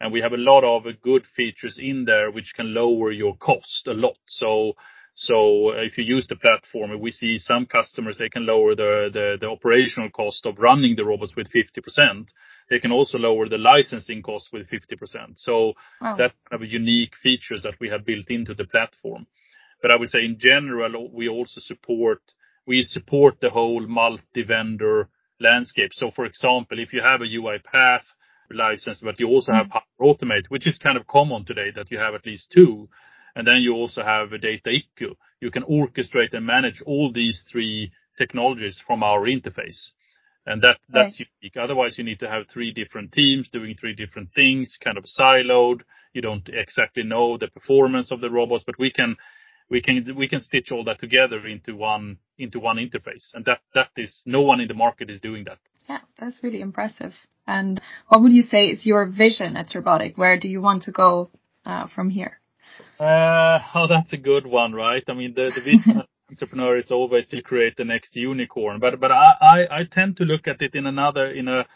And 0.00 0.12
we 0.12 0.20
have 0.20 0.32
a 0.32 0.36
lot 0.36 0.64
of 0.64 0.84
good 1.02 1.24
features 1.34 1.78
in 1.80 2.04
there 2.04 2.30
which 2.30 2.52
can 2.54 2.74
lower 2.74 3.10
your 3.10 3.36
cost 3.36 3.86
a 3.86 3.94
lot. 3.94 4.18
So 4.26 4.74
so 5.14 5.70
if 5.72 5.98
you 5.98 6.04
use 6.04 6.26
the 6.28 6.36
platform, 6.36 6.98
we 6.98 7.10
see 7.10 7.38
some 7.38 7.66
customers, 7.66 8.16
they 8.18 8.28
can 8.28 8.46
lower 8.46 8.74
the, 8.74 9.10
the, 9.12 9.36
the 9.40 9.50
operational 9.50 10.08
cost 10.08 10.46
of 10.46 10.58
running 10.58 10.96
the 10.96 11.04
robots 11.04 11.36
with 11.36 11.48
50%. 11.52 12.28
They 12.70 12.78
can 12.78 12.92
also 12.92 13.18
lower 13.18 13.48
the 13.48 13.58
licensing 13.58 14.22
cost 14.22 14.48
with 14.52 14.68
50%. 14.68 15.36
So 15.36 15.74
Wow. 16.00 16.16
that's 16.16 16.34
kind 16.48 16.62
of 16.62 16.62
a 16.62 16.70
unique 16.72 17.14
features 17.22 17.62
that 17.64 17.74
we 17.80 17.90
have 17.90 18.06
built 18.06 18.30
into 18.30 18.54
the 18.54 18.64
platform. 18.64 19.26
But 19.82 19.90
I 19.92 19.96
would 19.96 20.10
say 20.10 20.24
in 20.24 20.38
general, 20.38 21.10
we 21.12 21.28
also 21.28 21.60
support 21.60 22.22
we 22.66 22.82
support 22.82 23.40
the 23.40 23.50
whole 23.50 23.84
multi-vendor 23.86 25.08
landscape. 25.40 25.92
So 25.92 26.10
for 26.10 26.24
example, 26.26 26.78
if 26.78 26.92
you 26.92 27.02
have 27.02 27.20
a 27.20 27.24
UiPath 27.24 28.04
license, 28.50 29.00
but 29.02 29.18
you 29.18 29.28
also 29.28 29.52
have 29.52 29.66
mm. 29.66 29.70
Power 29.70 29.82
Automate, 30.00 30.46
which 30.48 30.66
is 30.66 30.78
kind 30.78 30.96
of 30.96 31.06
common 31.06 31.44
today, 31.44 31.70
that 31.74 31.90
you 31.90 31.98
have 31.98 32.14
at 32.14 32.26
least 32.26 32.52
two, 32.56 32.88
and 33.34 33.46
then 33.46 33.62
you 33.62 33.74
also 33.74 34.02
have 34.02 34.32
a 34.32 34.38
Data 34.38 34.70
Dataiku, 34.70 35.14
you 35.40 35.50
can 35.50 35.62
orchestrate 35.64 36.34
and 36.34 36.46
manage 36.46 36.82
all 36.84 37.10
these 37.12 37.42
three 37.50 37.92
technologies 38.18 38.78
from 38.86 39.02
our 39.02 39.22
interface. 39.22 39.90
And 40.50 40.62
that, 40.62 40.78
that's 40.88 41.20
unique. 41.20 41.56
Otherwise, 41.56 41.96
you 41.96 42.02
need 42.02 42.18
to 42.20 42.28
have 42.28 42.48
three 42.48 42.72
different 42.72 43.12
teams 43.12 43.48
doing 43.50 43.76
three 43.78 43.94
different 43.94 44.34
things, 44.34 44.76
kind 44.82 44.98
of 44.98 45.04
siloed. 45.04 45.82
You 46.12 46.22
don't 46.22 46.48
exactly 46.48 47.04
know 47.04 47.38
the 47.38 47.46
performance 47.46 48.10
of 48.10 48.20
the 48.20 48.30
robots, 48.30 48.64
but 48.66 48.76
we 48.78 48.90
can 48.90 49.16
we 49.70 49.80
can 49.80 50.16
we 50.16 50.26
can 50.26 50.40
stitch 50.40 50.72
all 50.72 50.82
that 50.84 50.98
together 50.98 51.46
into 51.46 51.76
one 51.76 52.18
into 52.36 52.58
one 52.58 52.78
interface. 52.78 53.32
And 53.32 53.44
that 53.44 53.60
that 53.74 53.90
is 53.96 54.22
no 54.26 54.40
one 54.40 54.60
in 54.60 54.66
the 54.66 54.74
market 54.74 55.08
is 55.08 55.20
doing 55.20 55.44
that. 55.44 55.58
Yeah, 55.88 56.00
that's 56.18 56.42
really 56.42 56.60
impressive. 56.60 57.12
And 57.46 57.80
what 58.08 58.22
would 58.22 58.32
you 58.32 58.42
say 58.42 58.66
is 58.66 58.84
your 58.84 59.08
vision 59.08 59.56
at 59.56 59.68
Turbotic? 59.68 60.18
Where 60.18 60.38
do 60.38 60.48
you 60.48 60.60
want 60.60 60.82
to 60.84 60.92
go 60.92 61.30
uh, 61.64 61.86
from 61.94 62.10
here? 62.10 62.40
Uh, 62.98 63.60
oh, 63.74 63.86
that's 63.88 64.12
a 64.12 64.16
good 64.16 64.46
one, 64.46 64.72
right? 64.72 65.04
I 65.08 65.14
mean, 65.14 65.32
the 65.34 65.52
the 65.54 65.62
vision 65.62 66.02
entrepreneur 66.30 66.78
is 66.78 66.90
always 66.90 67.26
to 67.28 67.42
create 67.42 67.76
the 67.76 67.84
next 67.84 68.14
unicorn. 68.16 68.80
But 68.80 69.00
but 69.00 69.12
I 69.12 69.66
I 69.70 69.84
tend 69.90 70.16
to 70.18 70.24
look 70.24 70.46
at 70.46 70.62
it 70.62 70.74
in 70.74 70.86
another, 70.86 71.26
in 71.26 71.48
a 71.48 71.66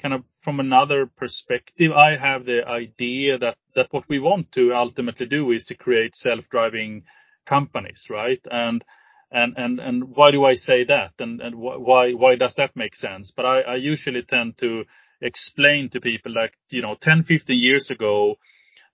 kind 0.00 0.14
of 0.14 0.24
from 0.42 0.60
another 0.60 1.06
perspective. 1.06 1.92
I 1.92 2.16
have 2.16 2.44
the 2.44 2.66
idea 2.66 3.38
that 3.38 3.56
that 3.74 3.88
what 3.90 4.08
we 4.08 4.18
want 4.18 4.52
to 4.52 4.72
ultimately 4.74 5.26
do 5.26 5.50
is 5.52 5.64
to 5.64 5.74
create 5.74 6.16
self-driving 6.16 7.04
companies, 7.46 8.06
right? 8.10 8.40
And 8.50 8.84
and 9.30 9.54
and 9.56 9.78
and 9.78 10.04
why 10.16 10.30
do 10.30 10.44
I 10.44 10.54
say 10.54 10.84
that? 10.84 11.12
And 11.18 11.40
and 11.40 11.54
why 11.56 12.12
why 12.12 12.36
does 12.36 12.54
that 12.56 12.74
make 12.74 12.96
sense? 12.96 13.32
But 13.34 13.46
I 13.46 13.76
usually 13.76 14.22
tend 14.22 14.58
to 14.58 14.84
explain 15.20 15.90
to 15.90 16.00
people 16.00 16.32
like, 16.32 16.54
you 16.70 16.82
know, 16.82 16.96
10, 17.00 17.24
15 17.24 17.58
years 17.58 17.90
ago, 17.90 18.36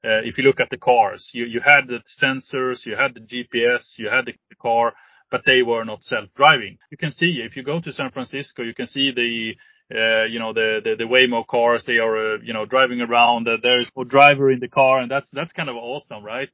Uh, 0.05 0.23
if 0.25 0.39
you 0.39 0.45
look 0.45 0.61
at 0.61 0.71
the 0.71 0.77
cars, 0.77 1.31
you 1.33 1.61
had 1.61 1.89
the 1.89 2.01
sensors, 2.23 2.87
you 2.87 2.95
had 2.97 3.15
the 3.15 3.21
GPS, 3.21 3.99
you 3.99 4.09
had 4.09 4.27
the 4.27 4.35
car, 4.61 4.93
but 5.31 5.43
they 5.45 5.63
were 5.63 5.85
not 5.85 6.05
self-driving. 6.05 6.79
You 6.91 6.97
can 6.97 7.11
see 7.11 7.41
if 7.45 7.57
you 7.57 7.63
go 7.65 7.81
to 7.81 7.93
San 7.93 8.11
Francisco, 8.13 8.63
you 8.63 8.75
can 8.75 8.87
see 8.87 9.11
the, 9.11 9.57
uh, 9.93 10.25
you 10.25 10.39
know, 10.39 10.53
the 10.53 10.97
Waymo 11.01 11.47
cars, 11.47 11.85
they 11.87 11.99
are, 11.99 12.35
uh, 12.35 12.39
you 12.43 12.53
know, 12.53 12.67
driving 12.67 13.01
around. 13.01 13.49
There's 13.63 13.91
a 13.99 14.05
driver 14.05 14.51
in 14.51 14.61
the 14.61 14.69
car, 14.69 15.01
and 15.01 15.11
that's 15.11 15.53
kind 15.53 15.69
of 15.69 15.77
awesome, 15.77 16.23
right? 16.25 16.49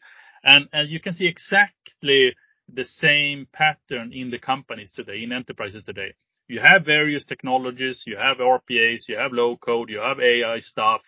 And 0.44 0.68
you 0.88 1.00
can 1.00 1.12
see 1.12 1.26
exactly 1.26 2.34
the 2.72 2.84
same 2.84 3.46
pattern 3.52 4.12
in 4.12 4.30
the 4.30 4.38
companies 4.38 4.92
today, 4.92 5.22
in 5.22 5.32
enterprises 5.32 5.82
today. 5.84 6.14
You 6.48 6.60
have 6.60 6.84
various 6.84 7.24
technologies, 7.24 8.04
you 8.06 8.16
have 8.16 8.38
RPAs, 8.38 9.08
you 9.08 9.16
have 9.16 9.32
low 9.32 9.56
code, 9.56 9.90
you 9.90 10.00
have 10.00 10.20
AI 10.20 10.58
stuff, 10.60 11.02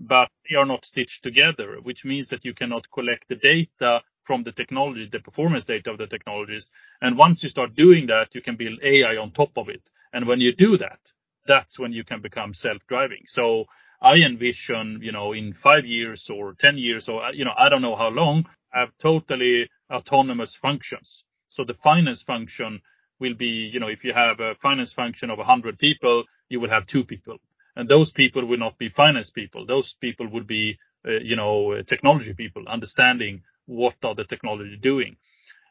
but 0.00 0.30
they 0.48 0.56
are 0.56 0.66
not 0.66 0.84
stitched 0.84 1.22
together, 1.22 1.78
which 1.82 2.04
means 2.04 2.28
that 2.28 2.44
you 2.44 2.54
cannot 2.54 2.90
collect 2.92 3.28
the 3.28 3.36
data 3.36 4.02
from 4.24 4.42
the 4.44 4.52
technology, 4.52 5.08
the 5.10 5.20
performance 5.20 5.64
data 5.64 5.90
of 5.90 5.98
the 5.98 6.06
technologies. 6.06 6.70
And 7.00 7.16
once 7.16 7.42
you 7.42 7.48
start 7.48 7.74
doing 7.74 8.06
that, 8.08 8.34
you 8.34 8.42
can 8.42 8.56
build 8.56 8.78
AI 8.82 9.16
on 9.16 9.32
top 9.32 9.52
of 9.56 9.68
it. 9.68 9.82
And 10.12 10.26
when 10.26 10.40
you 10.40 10.54
do 10.54 10.76
that, 10.78 10.98
that's 11.46 11.78
when 11.78 11.92
you 11.92 12.04
can 12.04 12.20
become 12.20 12.52
self-driving. 12.52 13.24
So 13.26 13.64
I 14.00 14.16
envision, 14.16 15.00
you 15.02 15.12
know, 15.12 15.32
in 15.32 15.54
five 15.54 15.84
years 15.84 16.28
or 16.32 16.54
10 16.60 16.78
years, 16.78 17.08
or, 17.08 17.32
you 17.32 17.44
know, 17.44 17.54
I 17.56 17.68
don't 17.68 17.82
know 17.82 17.96
how 17.96 18.08
long, 18.10 18.46
I 18.72 18.80
have 18.80 18.90
totally 19.02 19.68
autonomous 19.90 20.56
functions. 20.60 21.24
So 21.48 21.64
the 21.64 21.74
finance 21.82 22.22
function 22.22 22.80
will 23.18 23.34
be, 23.34 23.70
you 23.72 23.80
know, 23.80 23.88
if 23.88 24.04
you 24.04 24.12
have 24.12 24.40
a 24.40 24.54
finance 24.56 24.92
function 24.92 25.30
of 25.30 25.38
100 25.38 25.78
people, 25.78 26.24
you 26.48 26.60
will 26.60 26.70
have 26.70 26.86
two 26.86 27.04
people. 27.04 27.38
And 27.78 27.88
those 27.88 28.10
people 28.10 28.44
will 28.44 28.58
not 28.58 28.76
be 28.76 28.88
finance 28.88 29.30
people. 29.30 29.64
Those 29.64 29.94
people 30.00 30.28
would 30.32 30.48
be, 30.48 30.78
uh, 31.06 31.20
you 31.22 31.36
know, 31.36 31.80
technology 31.86 32.34
people 32.34 32.64
understanding 32.66 33.42
what 33.66 33.94
are 34.02 34.16
the 34.16 34.24
technology 34.24 34.76
doing. 34.76 35.16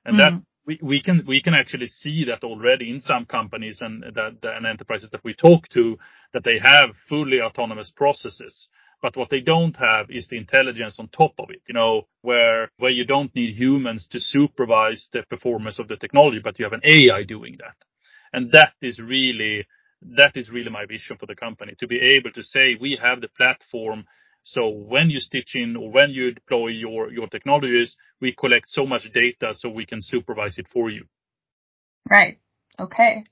And 0.06 0.18
that 0.18 0.32
mm. 0.32 0.46
we 0.66 0.80
we 0.82 1.02
can 1.04 1.26
we 1.28 1.42
can 1.42 1.54
actually 1.54 1.88
see 1.88 2.24
that 2.30 2.46
already 2.46 2.90
in 2.92 3.02
some 3.02 3.26
companies 3.26 3.80
and 3.82 4.04
that 4.16 4.38
and 4.42 4.66
enterprises 4.66 5.10
that 5.12 5.26
we 5.26 5.34
talk 5.34 5.68
to, 5.74 5.98
that 6.34 6.46
they 6.46 6.60
have 6.64 6.92
fully 7.10 7.42
autonomous 7.42 7.92
processes. 7.94 8.70
But 9.02 9.18
what 9.18 9.30
they 9.30 9.42
don't 9.42 9.76
have 9.76 10.10
is 10.10 10.28
the 10.28 10.38
intelligence 10.38 10.96
on 11.00 11.10
top 11.10 11.34
of 11.40 11.50
it, 11.50 11.62
you 11.68 11.74
know, 11.74 12.08
where 12.22 12.72
where 12.78 12.92
you 12.92 13.04
don't 13.04 13.36
need 13.36 13.54
humans 13.56 14.08
to 14.12 14.22
supervise 14.22 15.10
the 15.12 15.24
performance 15.24 15.78
of 15.78 15.90
the 15.90 15.98
technology, 15.98 16.40
but 16.42 16.58
you 16.58 16.64
have 16.64 16.80
an 16.80 16.90
AI 16.90 17.24
doing 17.24 17.58
that. 17.60 17.76
And 18.32 18.54
that 18.54 18.74
is 18.82 18.98
really 18.98 19.68
my 20.02 20.86
vision 20.86 21.18
for 21.18 21.26
the 21.26 21.36
company, 21.36 21.74
to 21.80 21.88
be 21.88 22.00
able 22.00 22.32
to 22.32 22.44
say, 22.44 22.76
we 22.80 22.98
have 23.02 23.22
the 23.22 23.30
platform. 23.30 24.06
So 24.44 24.70
when 24.70 25.10
you 25.10 25.20
stitch 25.20 25.56
in 25.56 25.76
or 25.76 25.92
when 25.92 26.12
you 26.12 26.32
deploy 26.34 26.68
your 26.68 27.28
technologies, 27.28 27.98
we 28.22 28.34
collect 28.34 28.70
so 28.70 28.86
much 28.86 29.12
data 29.14 29.54
so 29.54 29.70
we 29.70 29.86
can 29.86 30.02
supervise 30.02 30.58
it 30.58 30.68
for 30.72 30.90
you. 30.90 31.06
Right. 32.10 32.40
Okay. 32.80 33.24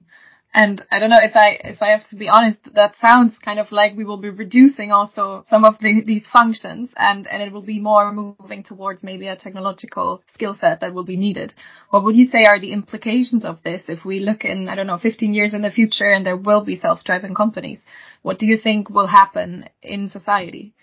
And 0.58 0.82
I 0.90 1.00
don't 1.00 1.10
know 1.10 1.20
if 1.22 1.36
I 1.36 1.58
if 1.66 1.82
I 1.82 1.90
have 1.90 2.08
to 2.12 2.16
be 2.16 2.30
honest, 2.30 2.60
that 2.76 2.96
sounds 2.96 3.38
kind 3.40 3.60
of 3.60 3.74
like 3.74 3.98
we 3.98 4.06
will 4.06 4.22
be 4.22 4.30
reducing 4.30 4.90
also 4.90 5.44
some 5.50 5.66
of 5.66 5.80
these 5.80 6.28
functions 6.32 6.94
and 6.96 7.28
and 7.28 7.44
it 7.44 7.52
will 7.52 7.62
be 7.62 7.82
more 7.82 8.14
moving 8.14 8.64
towards 8.64 9.04
maybe 9.04 9.28
a 9.28 9.36
technological 9.36 10.24
skill 10.34 10.54
set 10.54 10.80
that 10.80 10.94
will 10.94 11.04
be 11.04 11.18
needed. 11.18 11.54
What 11.90 12.06
would 12.06 12.16
you 12.16 12.28
say 12.28 12.46
are 12.46 12.58
the 12.58 12.72
implications 12.72 13.44
of 13.44 13.64
this 13.64 13.90
if 13.90 14.06
we 14.06 14.20
look 14.20 14.46
in, 14.46 14.70
I 14.70 14.76
don't 14.76 14.88
know, 14.88 14.98
15 14.98 15.34
years 15.34 15.54
in 15.54 15.62
the 15.62 15.72
future 15.72 16.10
and 16.10 16.26
there 16.26 16.38
will 16.38 16.64
be 16.64 16.78
self-driving 16.78 17.36
companies? 17.36 17.82
What 18.22 18.40
do 18.40 18.46
you 18.46 18.58
think 18.58 18.90
will 18.90 19.08
happen 19.08 19.68
in 19.82 20.08
society? 20.08 20.74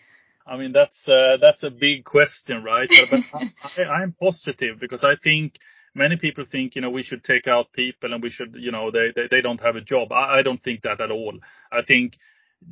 I 0.46 0.58
mean, 0.58 0.72
that's 0.72 1.08
uh, 1.08 1.38
that's 1.40 1.62
a 1.62 1.70
big 1.70 2.04
question, 2.04 2.62
right? 2.62 2.90
But 3.10 3.86
I'm 3.86 4.12
positive 4.20 4.78
because 4.78 5.02
I 5.02 5.14
think 5.24 5.54
many 5.94 6.16
people 6.16 6.44
think, 6.50 6.74
you 6.74 6.82
know, 6.82 6.90
we 6.90 7.02
should 7.02 7.24
take 7.24 7.46
out 7.46 7.72
people 7.72 8.12
and 8.12 8.22
we 8.22 8.30
should, 8.30 8.54
you 8.58 8.72
know, 8.72 8.90
they 8.90 9.12
they 9.30 9.40
don't 9.40 9.60
have 9.60 9.76
a 9.76 9.80
job. 9.80 10.12
I 10.12 10.42
don't 10.42 10.62
think 10.62 10.82
that 10.82 11.00
at 11.00 11.10
all. 11.10 11.38
I 11.70 11.82
think 11.82 12.14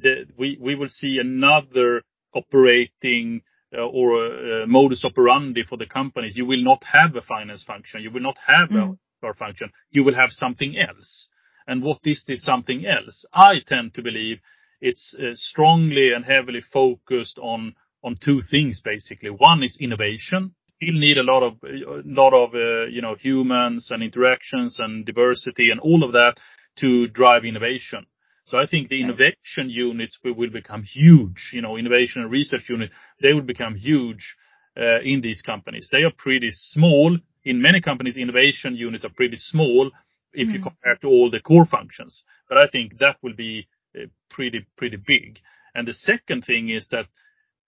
that 0.03 0.27
we 0.37 0.59
we 0.61 0.75
will 0.75 0.89
see 0.89 1.19
another 1.19 2.03
operating 2.35 3.43
uh, 3.77 3.83
or 3.83 4.63
uh, 4.63 4.67
modus 4.67 5.05
operandi 5.05 5.63
for 5.69 5.77
the 5.77 5.87
companies. 5.87 6.37
You 6.37 6.47
will 6.47 6.63
not 6.63 6.83
have 6.85 7.15
a 7.17 7.23
finance 7.23 7.63
function. 7.65 8.03
You 8.03 8.11
will 8.11 8.23
not 8.23 8.37
have 8.47 8.71
a 8.71 8.75
mm. 8.75 8.99
HR 9.23 9.35
function. 9.35 9.71
You 9.91 10.05
will 10.05 10.15
have 10.15 10.31
something 10.31 10.77
else. 10.77 11.29
And 11.67 11.83
what 11.83 12.01
is 12.05 12.25
this 12.27 12.43
something 12.43 12.85
else? 12.87 13.25
I 13.33 13.61
tend 13.69 13.95
to 13.95 14.03
believe 14.03 14.41
it's 14.81 15.15
uh, 15.19 15.35
strongly 15.35 16.13
and 16.13 16.25
heavily 16.25 16.63
focused 16.73 17.39
on 17.39 17.75
on 18.03 18.17
two 18.17 18.41
things, 18.51 18.81
basically. 18.83 19.29
One 19.29 19.63
is 19.63 19.77
innovation. 19.79 20.55
You'll 20.81 21.01
need 21.01 21.19
a 21.19 21.23
lot 21.23 21.43
of, 21.43 21.55
a 21.63 22.03
lot 22.05 22.33
of 22.33 22.55
uh 22.55 22.87
you 22.87 23.03
know, 23.03 23.15
humans 23.15 23.91
and 23.91 24.03
interactions 24.03 24.79
and 24.79 25.05
diversity 25.05 25.71
and 25.71 25.81
all 25.81 26.03
of 26.03 26.13
that 26.13 26.35
to 26.77 27.07
drive 27.09 27.45
innovation. 27.45 28.07
So 28.45 28.59
I 28.59 28.67
think 28.67 28.89
the 28.89 29.01
innovation 29.01 29.69
units 29.69 30.19
will 30.25 30.51
become 30.51 30.83
huge, 30.83 31.51
you 31.53 31.63
know, 31.63 31.77
innovation 31.77 32.23
and 32.23 32.31
research 32.31 32.69
unit, 32.69 32.91
they 33.23 33.33
will 33.33 33.43
become 33.43 33.77
huge 33.77 34.37
uh, 34.77 35.01
in 35.03 35.21
these 35.21 35.43
companies. 35.43 35.89
They 35.93 36.03
are 36.03 36.13
pretty 36.17 36.51
small. 36.51 37.17
In 37.45 37.63
many 37.63 37.81
companies, 37.81 38.17
innovation 38.17 38.75
units 38.75 39.05
are 39.05 39.11
pretty 39.15 39.37
small 39.37 39.91
if 40.33 40.49
you 40.49 40.59
hmm. 40.59 40.65
compare 40.65 40.97
to 40.97 41.09
all 41.09 41.31
the 41.31 41.41
core 41.41 41.67
functions. 41.67 42.23
But 42.49 42.59
I 42.59 42.69
think 42.71 42.99
that 42.99 43.17
will 43.23 43.35
be 43.35 43.69
uh, 43.95 44.07
pretty, 44.31 44.67
pretty 44.77 44.97
big. 44.97 45.39
And 45.75 45.87
the 45.87 45.95
second 45.95 46.45
thing 46.45 46.71
is 46.71 46.87
that, 46.91 47.07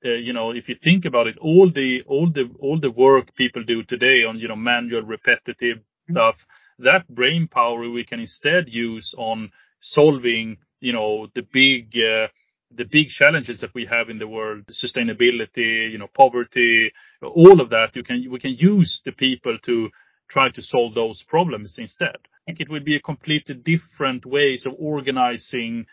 Uh, 0.05 0.11
you 0.11 0.33
know, 0.33 0.51
if 0.51 0.69
you 0.69 0.77
think 0.83 1.05
about 1.05 1.27
it, 1.27 1.37
all 1.39 1.71
the 1.73 2.03
all 2.07 2.31
the 2.31 2.51
all 2.61 2.79
the 2.81 2.91
work 2.91 3.35
people 3.37 3.63
do 3.65 3.83
today 3.85 4.25
on, 4.25 4.39
you 4.39 4.49
know, 4.49 4.57
manual 4.57 5.03
repetitive 5.03 5.79
mm-hmm. 5.79 6.15
stuff, 6.15 6.37
that 6.79 7.07
brain 7.09 7.49
power 7.49 7.89
we 7.89 8.05
can 8.05 8.21
instead 8.21 8.65
use 8.69 9.15
on 9.17 9.51
solving, 9.81 10.57
you 10.81 10.93
know, 10.93 11.29
the 11.35 11.43
big 11.53 11.93
uh, 11.97 12.27
the 12.75 12.85
big 12.85 13.09
challenges 13.09 13.61
that 13.61 13.75
we 13.75 13.85
have 13.87 14.09
in 14.09 14.19
the 14.19 14.27
world, 14.27 14.65
sustainability, 14.71 15.91
you 15.91 15.99
know, 15.99 16.09
poverty, 16.15 16.93
all 17.23 17.61
of 17.61 17.71
that. 17.71 17.95
You 17.95 18.03
can 18.03 18.29
we 18.31 18.41
can 18.41 18.57
use 18.59 19.03
the 19.05 19.13
people 19.13 19.59
to 19.67 19.91
try 20.29 20.51
to 20.51 20.63
solve 20.63 20.95
those 20.95 21.23
problems 21.29 21.77
instead. 21.79 22.17
I 22.17 22.39
think 22.47 22.61
it 22.61 22.71
would 22.71 22.85
be 22.85 22.97
a 22.97 23.01
completely 23.01 23.55
different 23.55 24.27
ways 24.27 24.67
of 24.67 24.73
organizing 24.79 25.87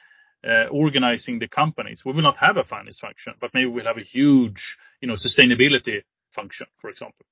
the 1.40 1.48
companies. 1.48 2.04
We 2.06 2.14
will 2.14 2.22
not 2.22 2.38
have 2.38 2.58
a 2.58 2.64
finance 2.64 3.00
function, 3.00 3.34
but 3.40 3.52
maybe 3.54 3.68
we'll 3.68 3.86
have 3.86 3.98
a 3.98 4.04
huge, 4.04 4.78
you 5.02 5.08
know, 5.08 5.16
sustainability 5.16 6.04
function, 6.34 6.68
for 6.80 6.90
example. 6.90 7.26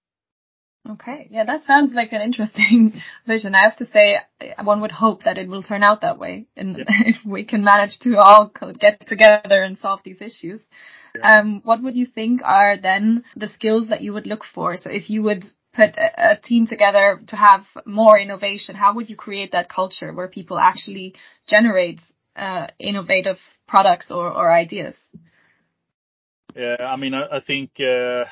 Okay. 0.89 1.27
Yeah, 1.29 1.43
that 1.43 1.65
sounds 1.65 1.93
like 1.93 2.13
an 2.13 2.21
interesting 2.21 2.93
vision. 3.27 3.55
I 3.55 3.63
have 3.63 3.77
to 3.77 3.85
say, 3.85 4.17
one 4.63 4.81
would 4.81 4.91
hope 4.91 5.23
that 5.23 5.37
it 5.37 5.49
will 5.49 5.63
turn 5.63 5.83
out 5.83 6.01
that 6.01 6.19
way. 6.19 6.47
And 6.55 6.77
yeah. 6.77 6.83
if 7.05 7.25
we 7.25 7.43
can 7.43 7.63
manage 7.63 7.99
to 8.01 8.17
all 8.17 8.51
get 8.79 9.05
together 9.07 9.61
and 9.61 9.77
solve 9.77 10.01
these 10.03 10.21
issues. 10.21 10.61
Yeah. 11.15 11.39
Um, 11.39 11.61
what 11.63 11.81
would 11.83 11.95
you 11.95 12.05
think 12.05 12.41
are 12.43 12.77
then 12.77 13.23
the 13.35 13.47
skills 13.47 13.89
that 13.89 14.01
you 14.01 14.13
would 14.13 14.27
look 14.27 14.43
for? 14.43 14.77
So 14.77 14.89
if 14.91 15.09
you 15.09 15.23
would 15.23 15.43
put 15.73 15.95
a, 15.97 16.33
a 16.33 16.39
team 16.41 16.67
together 16.67 17.21
to 17.27 17.35
have 17.35 17.65
more 17.85 18.17
innovation, 18.17 18.75
how 18.75 18.93
would 18.95 19.09
you 19.09 19.15
create 19.15 19.51
that 19.51 19.69
culture 19.69 20.13
where 20.13 20.27
people 20.27 20.57
actually 20.57 21.15
generate 21.47 22.01
uh, 22.37 22.67
innovative 22.79 23.37
products 23.67 24.11
or, 24.11 24.31
or 24.31 24.51
ideas? 24.51 24.95
Yeah, 26.55 26.77
I 26.79 26.95
mean, 26.95 27.13
I, 27.13 27.37
I 27.37 27.39
think 27.39 27.71
uh, 27.79 28.25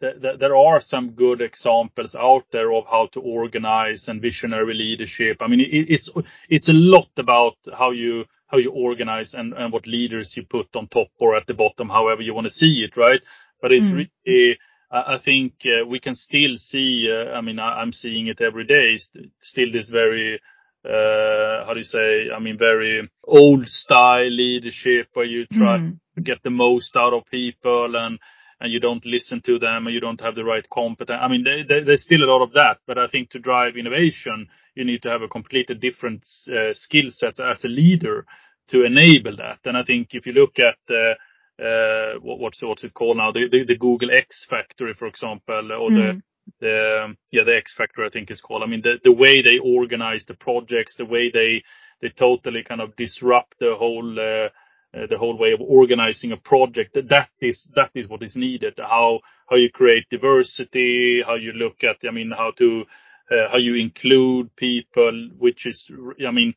th- 0.00 0.20
th- 0.22 0.38
there 0.38 0.56
are 0.56 0.80
some 0.80 1.10
good 1.10 1.40
examples 1.40 2.14
out 2.14 2.44
there 2.52 2.72
of 2.72 2.84
how 2.86 3.08
to 3.12 3.20
organize 3.20 4.08
and 4.08 4.22
visionary 4.22 4.74
leadership. 4.74 5.38
I 5.40 5.48
mean, 5.48 5.60
it, 5.60 5.86
it's 5.88 6.08
it's 6.48 6.68
a 6.68 6.72
lot 6.72 7.10
about 7.16 7.56
how 7.76 7.90
you 7.90 8.24
how 8.46 8.58
you 8.58 8.70
organize 8.70 9.34
and, 9.34 9.52
and 9.54 9.72
what 9.72 9.86
leaders 9.86 10.34
you 10.36 10.44
put 10.48 10.74
on 10.76 10.86
top 10.88 11.08
or 11.18 11.36
at 11.36 11.46
the 11.46 11.54
bottom, 11.54 11.88
however 11.88 12.22
you 12.22 12.32
want 12.32 12.46
to 12.46 12.52
see 12.52 12.86
it, 12.86 12.96
right? 12.96 13.20
But 13.60 13.72
it's 13.72 13.84
mm. 13.84 14.06
really 14.26 14.58
I 14.90 15.18
think 15.24 15.54
uh, 15.64 15.86
we 15.86 15.98
can 15.98 16.14
still 16.14 16.56
see, 16.58 17.08
uh, 17.10 17.32
I 17.32 17.40
mean, 17.40 17.58
I'm 17.58 17.92
seeing 17.92 18.28
it 18.28 18.40
every 18.40 18.64
day, 18.64 18.96
still 19.42 19.72
this 19.72 19.88
very, 19.88 20.40
how 20.86 21.72
do 21.72 21.78
you 21.78 21.84
say, 21.84 22.30
I 22.34 22.38
mean, 22.38 22.58
very 22.58 23.08
old 23.24 23.66
style 23.66 24.30
leadership 24.30 25.08
where 25.14 25.26
you 25.26 25.46
try 25.46 25.78
mm. 25.78 25.98
to 26.14 26.20
get 26.20 26.42
the 26.42 26.50
most 26.50 26.96
out 26.96 27.12
of 27.12 27.24
people 27.30 27.96
and, 27.96 28.18
and 28.60 28.72
you 28.72 28.80
don't 28.80 29.04
listen 29.04 29.42
to 29.42 29.58
them 29.58 29.86
and 29.86 29.94
you 29.94 30.00
don't 30.00 30.20
have 30.20 30.34
the 30.34 30.44
right 30.44 30.68
competence. 30.70 31.18
I 31.20 31.28
mean, 31.28 31.44
there's 31.44 32.04
still 32.04 32.22
a 32.22 32.30
lot 32.30 32.42
of 32.42 32.52
that, 32.52 32.78
but 32.86 32.98
I 32.98 33.06
think 33.08 33.30
to 33.30 33.38
drive 33.38 33.76
innovation, 33.76 34.48
you 34.74 34.84
need 34.84 35.02
to 35.02 35.10
have 35.10 35.22
a 35.22 35.28
completely 35.28 35.74
different 35.74 36.26
uh, 36.48 36.72
skill 36.72 37.10
set 37.10 37.40
as 37.40 37.64
a 37.64 37.68
leader 37.68 38.26
to 38.68 38.84
enable 38.84 39.36
that. 39.36 39.60
And 39.64 39.76
I 39.76 39.82
think 39.84 40.08
if 40.12 40.26
you 40.26 40.32
look 40.32 40.58
at 40.58 40.78
uh, 40.90 41.14
uh, 41.62 42.14
what's 42.20 42.84
it 42.84 42.92
called 42.92 43.16
now? 43.16 43.32
The 43.32 43.76
Google 43.78 44.10
X 44.10 44.46
Factory, 44.48 44.94
for 44.94 45.06
example, 45.06 45.72
or 45.72 45.90
the 45.90 46.22
mm. 46.62 47.16
yeah 47.30 47.44
the 47.44 47.56
X 47.56 47.74
Factor 47.76 48.04
I 48.04 48.10
think 48.10 48.30
it's 48.30 48.40
called. 48.40 48.62
I 48.62 48.66
mean, 48.66 48.82
the 48.82 49.12
way 49.12 49.42
they 49.42 49.58
organize 49.58 50.24
the 50.26 50.34
projects, 50.34 50.96
the 50.96 51.04
way 51.04 51.30
they 51.30 51.62
they 52.02 52.10
totally 52.10 52.62
kind 52.62 52.80
of 52.80 52.96
disrupt 52.96 53.54
the 53.58 53.74
whole 53.76 54.18
uh, 54.18 54.48
uh, 54.96 55.06
the 55.08 55.18
whole 55.18 55.36
way 55.36 55.52
of 55.52 55.60
organizing 55.60 56.32
a 56.32 56.36
project. 56.36 56.96
that 57.08 57.28
is 57.40 57.68
that 57.74 57.90
is 57.94 58.08
what 58.08 58.22
is 58.22 58.36
needed. 58.36 58.74
How 58.78 59.20
how 59.48 59.56
you 59.56 59.70
create 59.70 60.04
diversity, 60.10 61.22
how 61.26 61.34
you 61.34 61.52
look 61.52 61.84
at, 61.84 61.96
I 62.08 62.12
mean, 62.12 62.32
how 62.36 62.52
to 62.58 62.84
how 63.28 63.58
you 63.58 63.74
include 63.74 64.54
people, 64.56 65.30
which 65.36 65.66
is, 65.66 65.90
I 66.26 66.30
mean, 66.30 66.54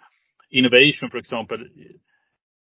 innovation, 0.51 1.10
for 1.10 1.17
example, 1.17 1.58
the 1.58 2.00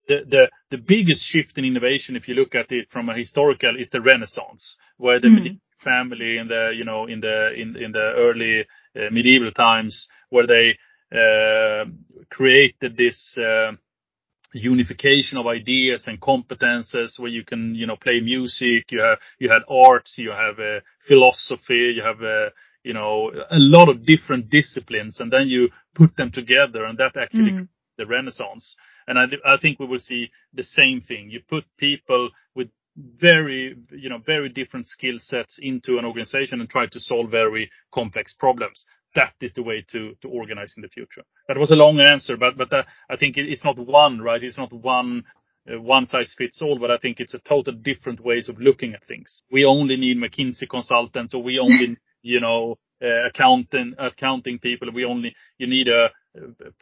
the 0.09 0.79
biggest 0.79 1.23
shift 1.23 1.59
in 1.59 1.65
innovation, 1.65 2.17
if 2.17 2.29
you 2.29 2.35
look 2.35 2.55
at 2.55 2.73
it 2.73 2.89
from 2.91 3.09
a 3.09 3.17
historical, 3.17 3.77
is 3.79 3.91
the 3.91 4.01
Renaissance, 4.01 4.77
where 4.97 5.21
the 5.21 5.29
mm. 5.29 5.61
family 5.83 6.39
in 6.39 6.49
the 6.49 6.73
you 6.75 6.85
know 6.85 7.07
in 7.07 7.21
the 7.21 7.53
in 7.55 7.77
in 7.77 7.93
the 7.93 8.13
early 8.17 8.61
uh, 8.97 9.11
medieval 9.11 9.53
times, 9.53 10.09
where 10.31 10.47
they 10.47 10.77
uh, 11.13 11.85
created 12.31 12.97
this 12.97 13.37
uh, 13.39 13.73
unification 14.53 15.39
of 15.39 15.47
ideas 15.47 16.05
and 16.07 16.21
competences, 16.21 17.19
where 17.19 17.31
you 17.31 17.45
can 17.45 17.75
you 17.75 17.87
know 17.87 17.97
play 17.97 18.21
music, 18.21 18.91
you 18.91 19.01
have 19.01 19.19
you 19.39 19.49
had 19.49 19.63
arts, 19.69 20.15
you 20.17 20.31
have 20.31 20.59
uh, 20.59 20.81
philosophy, 21.07 21.95
you 21.97 22.03
have 22.03 22.23
uh, 22.23 22.51
you 22.83 22.95
know 22.95 23.31
a 23.51 23.59
lot 23.59 23.89
of 23.89 24.07
different 24.07 24.51
disciplines, 24.51 25.21
and 25.21 25.33
then 25.33 25.49
you 25.49 25.69
put 25.95 26.17
them 26.17 26.31
together, 26.31 26.85
and 26.85 26.99
that 26.99 27.17
actually 27.17 27.53
mm. 27.53 27.69
the 27.99 28.07
Renaissance. 28.07 28.77
And 29.11 29.19
I, 29.45 29.57
think 29.61 29.81
we 29.81 29.87
will 29.87 29.99
see 29.99 30.31
the 30.55 30.63
same 30.63 31.01
thing. 31.01 31.31
You 31.31 31.41
put 31.49 31.65
people 31.79 32.31
with 32.55 32.69
very, 32.97 33.77
you 33.91 34.09
know, 34.09 34.19
very 34.25 34.49
different 34.49 34.87
skill 34.87 35.19
sets 35.21 35.59
into 35.61 35.99
an 35.99 36.05
organization 36.05 36.61
and 36.61 36.71
try 36.71 36.87
to 36.87 37.01
solve 37.01 37.31
very 37.31 37.71
complex 37.93 38.35
problems. 38.39 38.85
That 39.17 39.35
is 39.41 39.53
the 39.55 39.65
way 39.65 39.85
to, 39.91 40.15
organize 40.25 40.75
in 40.77 40.83
the 40.83 40.89
future. 40.89 41.23
That 41.49 41.59
was 41.59 41.73
a 41.73 41.75
long 41.75 41.99
answer, 41.99 42.37
but, 42.37 42.73
uh, 42.73 42.85
I 43.11 43.17
think 43.17 43.37
it's 43.37 43.65
not 43.65 43.77
one, 43.77 44.21
right? 44.21 44.43
It's 44.43 44.59
not 44.59 44.73
one 44.73 45.25
uh, 45.71 45.81
one 45.81 46.07
size 46.07 46.35
fits 46.39 46.63
all, 46.63 46.79
but 46.79 46.91
I 46.91 46.97
think 46.97 47.21
it's 47.21 47.35
a 47.35 47.39
total 47.39 47.75
different 47.75 48.21
ways 48.21 48.49
of 48.49 48.59
looking 48.59 48.95
at 48.95 49.07
things. 49.07 49.43
We 49.51 49.65
only 49.65 49.97
need 49.97 50.17
McKinsey 50.17 50.69
consultants, 50.69 51.35
or 51.35 51.43
we 51.43 51.59
only, 51.59 51.99
you 52.23 52.41
know, 52.41 52.79
uh, 53.03 53.27
accounting 53.27 53.95
accounting 53.99 54.59
people. 54.59 54.89
We 54.93 55.05
only 55.05 55.35
you 55.59 55.67
need 55.67 55.89
a 55.89 56.11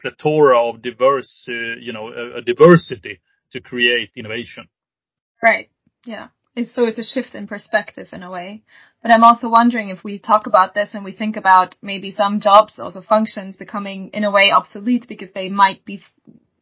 plethora 0.01 0.69
of 0.69 0.81
diverse, 0.81 1.47
uh, 1.49 1.79
you 1.79 1.93
know, 1.93 2.09
a, 2.09 2.37
a 2.37 2.41
diversity 2.41 3.19
to 3.51 3.59
create 3.61 4.11
innovation. 4.15 4.67
Right. 5.41 5.69
Yeah. 6.05 6.27
So 6.73 6.85
it's 6.85 6.97
a 6.97 7.03
shift 7.03 7.35
in 7.35 7.47
perspective 7.47 8.07
in 8.11 8.21
a 8.21 8.29
way. 8.29 8.63
But 9.01 9.13
I'm 9.13 9.23
also 9.23 9.49
wondering 9.49 9.89
if 9.89 10.03
we 10.03 10.19
talk 10.19 10.45
about 10.45 10.73
this 10.73 10.89
and 10.93 11.05
we 11.05 11.13
think 11.13 11.37
about 11.37 11.75
maybe 11.81 12.11
some 12.11 12.41
jobs, 12.41 12.79
also 12.79 13.01
functions 13.01 13.55
becoming 13.55 14.09
in 14.13 14.25
a 14.25 14.31
way 14.31 14.51
obsolete 14.51 15.05
because 15.07 15.31
they 15.33 15.49
might 15.49 15.85
be 15.85 16.01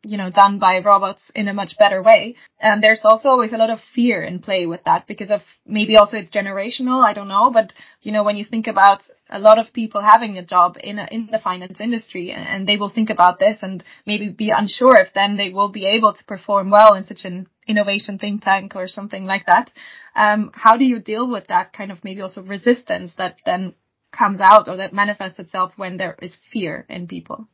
you 0.07 0.17
know, 0.17 0.29
done 0.29 0.57
by 0.57 0.79
robots 0.79 1.29
in 1.35 1.49
a 1.49 1.53
much 1.53 1.77
better 1.77 2.01
way. 2.01 2.35
And 2.59 2.81
there's 2.81 3.01
also 3.03 3.27
always 3.27 3.51
a 3.51 3.57
lot 3.57 3.69
of 3.69 3.79
fear 3.93 4.23
in 4.23 4.39
play 4.39 4.65
with 4.65 4.83
that 4.85 5.05
because 5.05 5.29
of 5.29 5.41
maybe 5.65 5.97
also 5.97 6.17
it's 6.17 6.35
generational. 6.35 7.03
I 7.03 7.13
don't 7.13 7.27
know. 7.27 7.51
But, 7.51 7.73
you 8.01 8.13
know, 8.13 8.23
when 8.23 8.37
you 8.37 8.45
think 8.45 8.67
about 8.67 9.03
a 9.29 9.37
lot 9.37 9.59
of 9.59 9.73
people 9.73 10.01
having 10.01 10.37
a 10.37 10.45
job 10.45 10.77
in 10.81 10.97
a, 10.97 11.07
in 11.11 11.27
the 11.29 11.39
finance 11.39 11.81
industry 11.81 12.31
and, 12.31 12.67
they 12.67 12.77
will 12.77 12.89
think 12.89 13.09
about 13.09 13.39
this 13.39 13.57
and 13.61 13.83
maybe 14.05 14.29
be 14.29 14.51
unsure 14.55 14.97
if 14.97 15.13
then 15.13 15.37
they 15.37 15.51
will 15.51 15.71
be 15.71 15.85
able 15.85 16.13
to 16.13 16.23
perform 16.25 16.69
well 16.69 16.95
in 16.95 17.05
such 17.05 17.23
an 17.23 17.47
innovation 17.67 18.17
think 18.17 18.43
tank 18.43 18.75
or 18.75 18.87
something 18.87 19.25
like 19.25 19.45
that. 19.45 19.71
Um, 20.15 20.51
how 20.53 20.77
do 20.77 20.85
you 20.85 21.01
deal 21.01 21.29
with 21.29 21.47
that 21.47 21.73
kind 21.73 21.91
of 21.91 22.03
maybe 22.03 22.21
also 22.21 22.41
resistance 22.41 23.13
that 23.17 23.37
then 23.45 23.73
comes 24.11 24.39
out 24.41 24.67
or 24.67 24.77
that 24.77 24.93
manifests 24.93 25.39
itself 25.39 25.73
when 25.77 25.97
there 25.97 26.17
is 26.21 26.37
fear 26.51 26.85
in 26.89 27.07
people? 27.07 27.47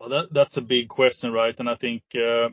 Well, 0.00 0.26
that's 0.32 0.56
a 0.56 0.62
big 0.62 0.88
question, 0.88 1.30
right? 1.30 1.54
And 1.58 1.68
I 1.68 1.76
think 1.76 2.02
uh, 2.14 2.48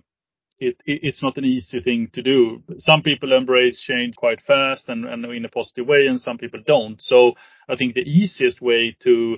it's 0.59 1.23
not 1.23 1.37
an 1.37 1.45
easy 1.45 1.79
thing 1.79 2.09
to 2.13 2.21
do. 2.21 2.61
Some 2.79 3.03
people 3.03 3.31
embrace 3.31 3.79
change 3.79 4.15
quite 4.15 4.41
fast 4.41 4.89
and 4.89 5.05
in 5.25 5.45
a 5.45 5.49
positive 5.49 5.87
way, 5.87 6.07
and 6.07 6.19
some 6.19 6.37
people 6.37 6.59
don't. 6.65 7.01
So 7.01 7.33
I 7.69 7.75
think 7.75 7.95
the 7.95 8.01
easiest 8.01 8.61
way 8.61 8.95
to 9.03 9.37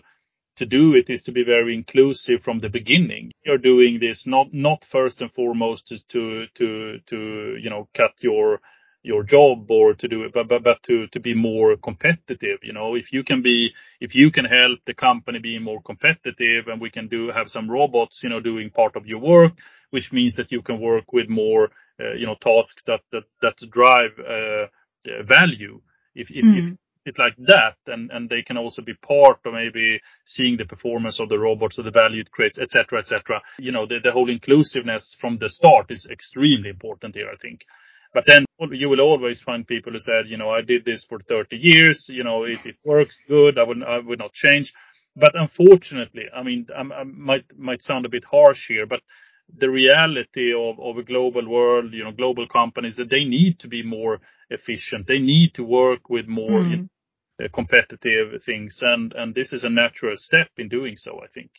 to 0.58 0.66
do 0.66 0.94
it 0.94 1.10
is 1.10 1.22
to 1.22 1.32
be 1.32 1.44
very 1.44 1.74
inclusive 1.74 2.42
from 2.44 2.60
the 2.60 2.70
beginning. 2.70 3.32
You're 3.46 3.60
doing 3.60 4.00
this 4.00 4.24
not 4.26 4.48
not 4.54 4.84
first 4.92 5.22
and 5.22 5.32
foremost 5.32 5.88
to 6.12 6.46
to 6.56 6.98
to 7.10 7.58
you 7.62 7.70
know 7.70 7.88
cut 7.96 8.12
your 8.22 8.60
your 9.10 9.24
job 9.24 9.70
or 9.72 9.96
to 9.96 10.08
do 10.08 10.24
it, 10.24 10.32
but, 10.34 10.48
but, 10.48 10.64
but 10.64 10.82
to, 10.84 11.08
to 11.08 11.20
be 11.20 11.34
more 11.34 11.76
competitive. 11.78 12.60
You 12.62 12.74
know, 12.74 12.96
if 12.96 13.12
you 13.12 13.24
can 13.24 13.42
be, 13.42 13.72
if 14.00 14.14
you 14.14 14.32
can 14.32 14.46
help 14.46 14.80
the 14.86 14.94
company 14.94 15.40
be 15.40 15.58
more 15.58 15.82
competitive 15.82 16.68
and 16.68 16.80
we 16.80 16.92
can 16.92 17.08
do, 17.08 17.32
have 17.40 17.48
some 17.48 17.70
robots, 17.70 18.22
you 18.24 18.30
know, 18.30 18.40
doing 18.40 18.70
part 18.70 18.96
of 18.96 19.08
your 19.08 19.20
work, 19.20 19.54
which 19.90 20.12
means 20.12 20.36
that 20.36 20.52
you 20.52 20.62
can 20.62 20.80
work 20.80 21.12
with 21.12 21.28
more, 21.28 21.66
uh, 22.00 22.14
you 22.14 22.28
know, 22.28 22.38
tasks 22.40 22.84
that, 22.86 23.02
that, 23.12 23.26
that 23.42 23.56
drive, 23.72 24.14
uh, 24.20 24.68
value. 25.24 25.82
If, 26.14 26.28
if, 26.30 26.46
mm. 26.46 26.58
if 26.58 26.78
it 27.06 27.18
like 27.18 27.36
that 27.38 27.78
and, 27.88 28.12
and 28.12 28.30
they 28.30 28.44
can 28.44 28.58
also 28.58 28.82
be 28.82 28.94
part 28.94 29.40
of 29.46 29.54
maybe 29.54 30.00
seeing 30.26 30.58
the 30.58 30.66
performance 30.66 31.20
of 31.20 31.30
the 31.30 31.40
robots 31.40 31.80
or 31.80 31.84
the 31.84 32.00
value 32.04 32.22
it 32.22 32.32
creates, 32.32 32.60
etc., 32.60 33.00
etc. 33.00 33.42
You 33.58 33.72
know, 33.72 33.88
the, 33.88 34.00
the 34.04 34.12
whole 34.12 34.30
inclusiveness 34.30 35.16
from 35.20 35.40
the 35.40 35.50
start 35.50 35.88
is 35.90 36.08
extremely 36.12 36.70
important 36.70 37.16
here, 37.16 37.30
I 37.34 37.38
think. 37.38 37.62
But 38.14 38.26
then 38.26 38.46
you 38.72 38.90
will 38.90 39.02
always 39.02 39.42
find 39.42 39.68
people 39.68 39.94
who 39.94 40.00
said, 40.00 40.28
you 40.28 40.38
know, 40.38 40.50
I 40.50 40.62
did 40.62 40.84
this 40.84 41.06
for 41.08 41.20
30 41.20 41.56
years, 41.58 42.08
you 42.10 42.24
know, 42.24 42.44
it, 42.44 42.60
it 42.66 42.76
works 42.84 43.16
good, 43.28 43.60
I 43.60 43.64
would, 43.64 43.84
I 43.84 44.00
would 44.00 44.20
not 44.20 44.34
change. 44.34 44.74
But 45.16 45.32
unfortunately, 45.34 46.24
I 46.34 46.44
mean, 46.44 46.68
I, 46.76 46.82
I 46.82 47.04
might, 47.04 47.46
might 47.58 47.84
sound 47.84 48.06
a 48.06 48.10
bit 48.10 48.24
harsh 48.24 48.68
here, 48.68 48.88
but 48.88 49.02
the 49.58 49.70
reality 49.70 50.54
of, 50.54 50.80
of 50.80 50.98
a 50.98 51.04
global 51.04 51.48
world, 51.48 51.94
you 51.94 52.04
know, 52.04 52.12
global 52.12 52.48
companies, 52.48 52.96
that 52.98 53.10
they 53.10 53.26
need 53.26 53.60
to 53.60 53.68
be 53.68 53.84
more 53.84 54.20
efficient. 54.50 55.08
They 55.08 55.20
need 55.20 55.54
to 55.56 55.64
work 55.64 56.10
with 56.10 56.28
more 56.28 56.50
mm. 56.50 56.70
you 56.72 56.78
know, 57.40 57.48
competitive 57.54 58.42
things. 58.44 58.80
And, 58.82 59.14
and 59.14 59.36
this 59.36 59.52
is 59.52 59.64
a 59.64 59.70
natural 59.70 60.16
step 60.16 60.50
in 60.58 60.70
doing 60.70 60.96
so, 60.98 61.20
I 61.24 61.28
think. 61.28 61.52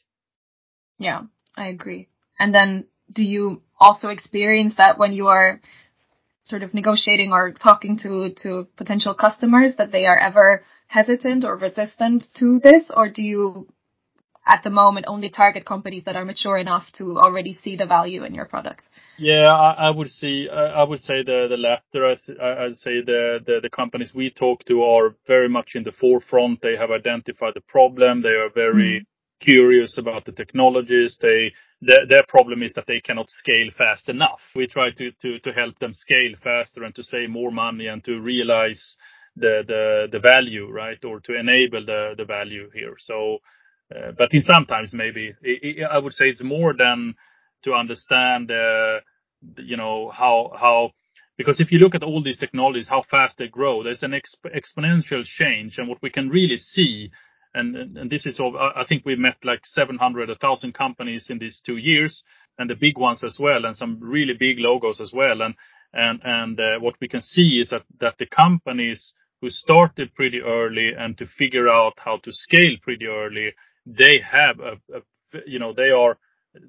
Yeah, 0.99 1.23
I 1.57 1.69
agree. 1.69 2.09
And 2.39 2.55
then 2.55 2.87
do 3.15 3.25
you 3.25 3.63
also 3.79 4.09
experience 4.09 4.75
that 4.77 4.99
when 4.99 5.13
you 5.13 5.29
are 5.29 5.61
sort 6.51 6.63
of 6.63 6.75
negotiating 6.75 7.33
or 7.33 7.53
talking 7.53 7.97
to, 7.99 8.31
to 8.43 8.67
potential 8.77 9.15
customers 9.15 9.77
that 9.79 9.93
they 9.93 10.05
are 10.07 10.19
ever 10.19 10.63
hesitant 10.89 11.45
or 11.45 11.57
resistant 11.57 12.25
to 12.35 12.59
this? 12.63 12.91
Or 12.95 13.09
do 13.09 13.23
you 13.23 13.69
at 14.47 14.63
the 14.65 14.71
moment 14.71 15.07
only 15.09 15.31
target 15.31 15.65
companies 15.65 16.05
that 16.05 16.17
are 16.17 16.25
mature 16.25 16.59
enough 16.59 16.87
to 16.93 17.19
already 17.19 17.53
see 17.53 17.77
the 17.77 17.87
value 17.87 18.25
in 18.25 18.35
your 18.35 18.47
product? 18.47 18.83
Yeah, 19.19 19.47
I, 19.51 19.89
I 19.89 19.91
would 19.91 20.11
see. 20.11 20.49
I, 20.51 20.65
I 20.81 20.83
would 20.83 21.01
say 21.01 21.23
the 21.23 21.47
the 21.49 21.57
latter. 21.57 22.17
I 22.43 22.65
would 22.65 22.79
say 22.79 23.03
the, 23.03 23.41
the 23.47 23.61
the 23.63 23.71
companies 23.71 24.13
we 24.15 24.31
talk 24.31 24.65
to 24.67 24.83
are 24.83 25.15
very 25.27 25.49
much 25.49 25.73
in 25.75 25.85
the 25.85 25.93
forefront. 25.93 26.63
They 26.63 26.77
have 26.77 26.91
identified 26.91 27.55
the 27.55 27.61
problem. 27.61 28.23
They 28.23 28.31
are 28.31 28.51
very 28.55 29.01
mm. 29.01 29.45
curious 29.45 29.99
about 29.99 30.25
the 30.25 30.33
technologies. 30.33 31.19
They 31.21 31.53
their, 31.81 32.07
their 32.09 32.25
problem 32.29 32.63
is 32.63 32.73
that 32.75 32.87
they 32.87 33.01
cannot 33.01 33.31
scale 33.31 33.71
fast 33.77 34.09
enough. 34.09 34.41
We 34.55 34.67
try 34.67 34.91
to, 34.91 35.11
to, 35.23 35.39
to 35.41 35.53
help 35.53 35.79
them 35.79 35.95
scale 35.95 36.35
faster 36.43 36.85
and 36.85 36.95
to 36.95 37.03
save 37.03 37.31
more 37.31 37.51
money 37.51 37.87
and 37.87 38.05
to 38.05 38.21
realize 38.21 38.97
the, 39.37 39.63
the, 39.67 40.09
the 40.13 40.21
value, 40.21 40.71
right? 40.71 41.03
Or 41.05 41.21
to 41.21 41.39
enable 41.39 41.85
the, 41.87 42.15
the 42.17 42.25
value 42.25 42.71
here. 42.75 42.97
So, 42.99 43.39
uh, 43.95 44.13
but 44.17 44.33
in 44.33 44.43
sometimes 44.43 44.93
maybe 44.93 45.35
it, 45.43 45.79
it, 45.79 45.85
I 45.91 45.99
would 45.99 46.13
say 46.13 46.29
it's 46.29 46.43
more 46.43 46.75
than 46.77 47.15
to 47.65 47.75
understand, 47.75 48.51
uh, 48.51 49.01
you 49.57 49.77
know, 49.77 50.11
how, 50.11 50.53
how, 50.59 50.91
because 51.39 51.61
if 51.61 51.73
you 51.73 51.79
look 51.79 51.95
at 51.95 52.03
all 52.03 52.23
these 52.23 52.39
technologies, 52.39 52.89
how 52.89 53.03
fast 53.11 53.39
they 53.39 53.49
grow, 53.49 53.83
there's 53.83 54.03
an 54.03 54.13
exp- 54.13 54.55
exponential 54.55 55.25
change. 55.25 55.79
And 55.79 55.89
what 55.89 56.03
we 56.03 56.11
can 56.11 56.29
really 56.29 56.59
see 56.59 57.11
this 58.11 58.27
is 58.27 58.39
all, 58.41 58.57
I 58.59 58.85
think 58.89 59.05
we've 59.05 59.19
met 59.19 59.37
like 59.43 59.61
700, 59.65 60.29
1,000 60.29 60.73
companies 60.73 61.27
in 61.29 61.39
these 61.39 61.61
two 61.65 61.77
years 61.77 62.23
and 62.59 62.69
the 62.69 62.75
big 62.75 62.99
ones 62.99 63.25
as 63.25 63.39
well, 63.41 63.65
and 63.65 63.77
some 63.77 63.99
really 64.01 64.35
big 64.35 64.59
logos 64.59 65.01
as 65.01 65.13
well. 65.13 65.43
And, 65.43 65.55
and, 65.93 66.21
and, 66.23 66.61
uh, 66.61 66.79
what 66.81 66.95
we 67.01 67.09
can 67.09 67.23
see 67.23 67.61
is 67.61 67.71
that, 67.71 67.83
that 68.01 68.19
the 68.19 68.27
companies 68.27 69.13
who 69.41 69.51
started 69.51 70.15
pretty 70.15 70.41
early 70.41 70.93
and 70.97 71.17
to 71.19 71.27
figure 71.27 71.69
out 71.69 71.95
how 71.97 72.19
to 72.19 72.31
scale 72.33 72.77
pretty 72.83 73.07
early, 73.07 73.55
they 73.87 74.21
have 74.31 74.61
you 75.47 75.59
know, 75.59 75.73
they 75.73 75.91
are, 75.91 76.19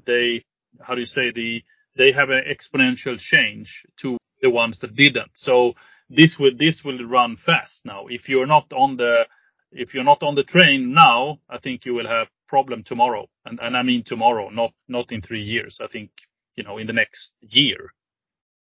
they, 0.06 0.44
how 0.82 0.96
do 0.96 1.02
you 1.02 1.06
say 1.06 1.32
the, 1.34 1.64
they 1.98 2.12
have 2.12 2.30
an 2.30 2.44
exponential 2.50 3.18
change 3.20 3.84
to 4.02 4.18
the 4.42 4.50
ones 4.50 4.80
that 4.80 4.96
didn't. 4.96 5.32
So 5.36 5.74
this 6.10 6.38
will 6.40 7.06
run 7.06 7.38
fast 7.46 7.82
now. 7.86 8.08
If 8.08 8.30
you're 8.30 8.48
not 8.48 8.72
on 8.72 8.98
the, 8.98 9.26
if 9.72 9.94
you're 9.94 10.04
not 10.04 10.24
on 10.24 10.36
the 10.36 10.44
train 10.44 10.94
now, 10.94 11.40
I 11.50 11.58
think 11.58 11.86
you 11.86 11.94
will 11.94 12.08
have 12.08 12.28
problem 12.48 12.84
tomorrow. 12.84 13.30
And, 13.46 13.60
and 13.62 13.76
I 13.78 13.84
mean 13.84 14.04
tomorrow, 14.06 14.50
not, 14.50 14.74
not 14.88 15.12
in 15.12 15.22
three 15.22 15.44
years. 15.44 15.80
I 15.82 15.88
think, 15.88 16.12
you 16.56 16.64
know, 16.64 16.78
in 16.78 16.88
the 16.88 16.94
next 16.94 17.32
year. 17.42 17.94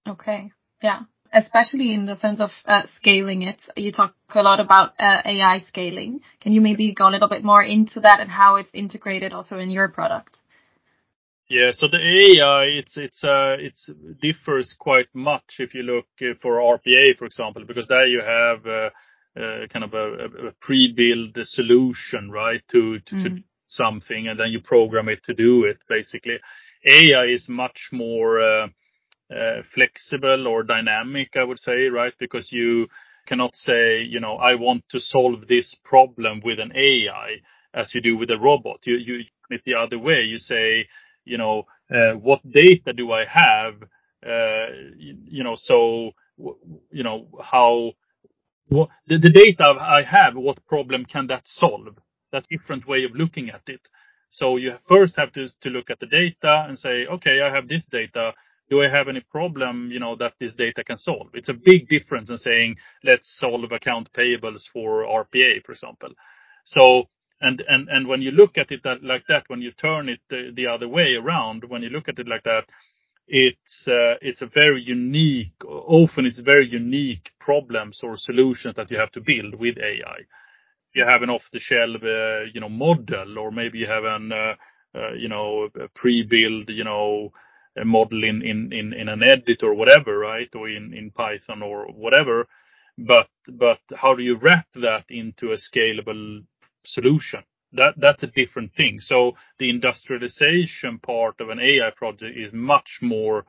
Okay. 0.07 0.51
Yeah. 0.81 1.01
Especially 1.31 1.93
in 1.93 2.05
the 2.05 2.15
sense 2.15 2.41
of 2.41 2.49
uh, 2.65 2.83
scaling 2.95 3.43
it. 3.43 3.61
You 3.75 3.91
talk 3.91 4.15
a 4.33 4.41
lot 4.41 4.59
about 4.59 4.93
uh, 4.99 5.21
AI 5.23 5.59
scaling. 5.67 6.21
Can 6.41 6.53
you 6.53 6.61
maybe 6.61 6.93
go 6.93 7.07
a 7.07 7.11
little 7.11 7.29
bit 7.29 7.43
more 7.43 7.63
into 7.63 7.99
that 8.01 8.19
and 8.19 8.29
how 8.29 8.55
it's 8.55 8.71
integrated 8.73 9.31
also 9.31 9.57
in 9.57 9.69
your 9.69 9.89
product? 9.89 10.39
Yeah, 11.47 11.71
so 11.73 11.87
the 11.87 11.97
AI, 11.97 12.65
it's 12.77 12.95
it's 12.95 13.23
uh 13.23 13.55
it's 13.57 13.89
differs 14.21 14.75
quite 14.77 15.07
much 15.15 15.55
if 15.57 15.73
you 15.73 15.81
look 15.81 16.05
uh, 16.21 16.35
for 16.39 16.57
RPA, 16.57 17.17
for 17.17 17.25
example, 17.25 17.63
because 17.65 17.87
there 17.87 18.05
you 18.05 18.21
have 18.21 18.67
uh, 18.67 18.69
uh, 18.69 18.89
kind 19.35 19.83
of 19.83 19.93
a, 19.93 20.53
pre-built 20.61 21.37
solution, 21.43 22.31
right, 22.31 22.61
to, 22.71 22.99
to, 22.99 23.15
mm. 23.15 23.43
something, 23.67 24.27
and 24.27 24.39
then 24.39 24.51
you 24.51 24.61
program 24.61 25.09
it 25.09 25.23
to 25.23 25.33
do 25.33 25.63
it, 25.63 25.77
basically. 25.87 26.39
AI 26.85 27.25
is 27.25 27.47
much 27.49 27.89
more 27.91 28.39
uh, 28.39 28.67
uh, 29.33 29.61
flexible 29.73 30.47
or 30.47 30.63
dynamic, 30.63 31.29
I 31.35 31.43
would 31.43 31.59
say, 31.59 31.87
right? 31.87 32.13
Because 32.19 32.51
you 32.51 32.87
cannot 33.27 33.55
say, 33.55 34.01
you 34.01 34.19
know, 34.19 34.37
I 34.37 34.55
want 34.55 34.83
to 34.89 34.99
solve 34.99 35.47
this 35.47 35.75
problem 35.83 36.41
with 36.43 36.59
an 36.59 36.71
AI 36.75 37.37
as 37.73 37.93
you 37.93 38.01
do 38.01 38.17
with 38.17 38.31
a 38.31 38.39
robot. 38.39 38.79
You, 38.83 38.95
you 38.97 39.23
it 39.49 39.61
the 39.65 39.75
other 39.75 39.99
way. 39.99 40.23
You 40.23 40.37
say, 40.37 40.87
you 41.25 41.37
know, 41.37 41.63
uh, 41.93 42.13
what 42.13 42.41
data 42.49 42.93
do 42.93 43.11
I 43.11 43.25
have? 43.25 43.75
Uh, 44.25 44.67
you 44.97 45.43
know, 45.43 45.55
so, 45.55 46.11
you 46.91 47.03
know, 47.03 47.27
how, 47.41 47.91
what, 48.69 48.89
the, 49.07 49.17
the 49.17 49.29
data 49.29 49.75
I 49.79 50.03
have, 50.03 50.35
what 50.35 50.65
problem 50.67 51.05
can 51.05 51.27
that 51.27 51.43
solve? 51.45 51.97
That's 52.31 52.47
a 52.51 52.57
different 52.57 52.87
way 52.87 53.03
of 53.03 53.11
looking 53.15 53.49
at 53.49 53.63
it. 53.67 53.81
So 54.29 54.57
you 54.57 54.73
first 54.87 55.15
have 55.17 55.33
to, 55.33 55.49
to 55.61 55.69
look 55.69 55.89
at 55.89 55.99
the 55.99 56.05
data 56.05 56.65
and 56.67 56.77
say, 56.77 57.05
okay, 57.07 57.41
I 57.41 57.53
have 57.53 57.67
this 57.67 57.83
data. 57.91 58.33
Do 58.69 58.83
I 58.83 58.87
have 58.87 59.07
any 59.07 59.21
problem, 59.21 59.89
you 59.91 59.99
know, 59.99 60.15
that 60.17 60.33
this 60.39 60.53
data 60.53 60.83
can 60.83 60.97
solve? 60.97 61.29
It's 61.33 61.49
a 61.49 61.53
big 61.53 61.89
difference 61.89 62.29
in 62.29 62.37
saying, 62.37 62.75
let's 63.03 63.35
solve 63.39 63.71
account 63.71 64.13
payables 64.13 64.61
for 64.71 65.03
RPA, 65.03 65.65
for 65.65 65.71
example. 65.71 66.09
So, 66.65 67.05
and, 67.41 67.63
and, 67.67 67.89
and 67.89 68.07
when 68.07 68.21
you 68.21 68.29
look 68.29 68.59
at 68.59 68.71
it 68.71 68.81
that, 68.83 69.03
like 69.03 69.23
that, 69.27 69.45
when 69.47 69.61
you 69.61 69.71
turn 69.71 70.07
it 70.09 70.19
the, 70.29 70.51
the 70.55 70.67
other 70.67 70.87
way 70.87 71.15
around, 71.15 71.63
when 71.67 71.81
you 71.81 71.89
look 71.89 72.07
at 72.07 72.19
it 72.19 72.27
like 72.27 72.43
that, 72.43 72.65
it's 73.29 73.87
uh, 73.87 74.17
it's 74.21 74.43
a 74.43 74.47
very 74.47 74.83
unique, 74.83 75.53
often 75.65 76.27
it's 76.27 76.39
very 76.39 76.67
unique 76.69 77.31
problems 77.39 78.01
or 78.03 78.17
solutions 78.17 78.75
that 78.77 78.91
you 78.91 78.99
have 78.99 79.13
to 79.13 79.21
build 79.21 79.55
with 79.55 79.77
AI. 79.79 80.19
You 80.95 81.05
have 81.05 81.23
an 81.23 81.31
off-the-shelf, 81.31 82.03
uh, 82.03 82.41
you 82.53 82.61
know, 82.61 82.69
model, 82.69 83.39
or 83.39 83.51
maybe 83.51 83.79
you 83.79 83.87
have 83.87 84.05
an, 84.05 84.33
uh, 84.33 84.55
you 85.17 85.29
know, 85.29 85.69
a 85.79 85.89
pre-built, 85.95 86.69
you 86.69 86.85
know, 86.85 87.31
a 87.77 87.85
model 87.85 88.23
in 88.25 89.09
an 89.09 89.23
editor 89.23 89.67
or 89.67 89.75
whatever, 89.75 90.19
right? 90.19 90.49
Or 90.55 90.69
in 90.69 90.93
in 90.93 91.11
Python 91.11 91.63
or 91.63 91.87
whatever. 91.87 92.47
But 92.97 93.29
but 93.47 93.79
how 93.95 94.15
do 94.15 94.23
you 94.23 94.37
wrap 94.37 94.67
that 94.75 95.05
into 95.09 95.53
a 95.53 95.57
scalable 95.57 96.45
solution? 96.85 97.43
That 97.73 97.93
that's 97.97 98.23
a 98.23 98.27
different 98.27 98.73
thing. 98.75 98.99
So 98.99 99.33
the 99.59 99.69
industrialization 99.69 100.99
part 100.99 101.39
of 101.39 101.49
an 101.49 101.59
AI 101.59 101.91
project 101.95 102.37
is 102.37 102.51
much 102.53 102.99
more 103.01 103.45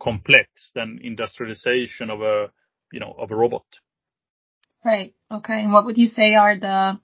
complex 0.00 0.72
than 0.74 1.00
industrialization 1.02 2.10
of 2.10 2.22
a 2.22 2.50
you 2.92 3.00
know 3.00 3.14
of 3.18 3.30
a 3.30 3.36
robot. 3.36 3.64
Right. 4.84 5.14
Okay. 5.30 5.62
And 5.62 5.72
what 5.72 5.86
would 5.86 5.96
you 5.96 6.08
say 6.08 6.34
are 6.34 6.58
the 6.58 7.00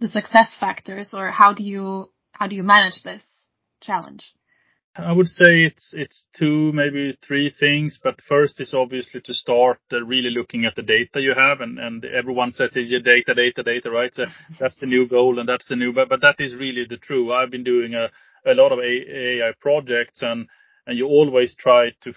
the 0.00 0.08
success 0.08 0.56
factors, 0.58 1.14
or 1.14 1.30
how 1.30 1.54
do 1.54 1.64
you 1.64 2.10
how 2.32 2.46
do 2.46 2.54
you 2.54 2.62
manage 2.62 3.02
this 3.02 3.22
challenge? 3.80 4.34
I 4.96 5.12
would 5.12 5.28
say 5.28 5.64
it's 5.64 5.94
it's 5.96 6.26
two, 6.38 6.70
maybe 6.72 7.16
three 7.26 7.50
things. 7.58 7.98
But 8.02 8.20
first 8.28 8.60
is 8.60 8.74
obviously 8.74 9.22
to 9.22 9.32
start 9.32 9.80
uh, 9.90 10.04
really 10.04 10.30
looking 10.30 10.66
at 10.66 10.76
the 10.76 10.82
data 10.82 11.20
you 11.20 11.34
have, 11.34 11.62
and 11.62 11.78
and 11.78 12.04
everyone 12.04 12.52
says 12.52 12.72
it's 12.74 12.90
your 12.90 13.00
data, 13.00 13.34
data, 13.34 13.62
data, 13.62 13.90
right? 13.90 14.14
So 14.14 14.26
that's 14.60 14.76
the 14.76 14.86
new 14.86 15.08
goal, 15.08 15.38
and 15.38 15.48
that's 15.48 15.66
the 15.68 15.76
new. 15.76 15.94
But 15.94 16.10
but 16.10 16.20
that 16.20 16.36
is 16.40 16.54
really 16.54 16.84
the 16.88 16.98
true. 16.98 17.32
I've 17.32 17.50
been 17.50 17.64
doing 17.64 17.94
a 17.94 18.10
a 18.44 18.54
lot 18.54 18.72
of 18.72 18.80
AI 18.80 19.52
projects, 19.60 20.20
and 20.22 20.46
and 20.86 20.98
you 20.98 21.06
always 21.06 21.54
try 21.54 21.92
to 22.02 22.12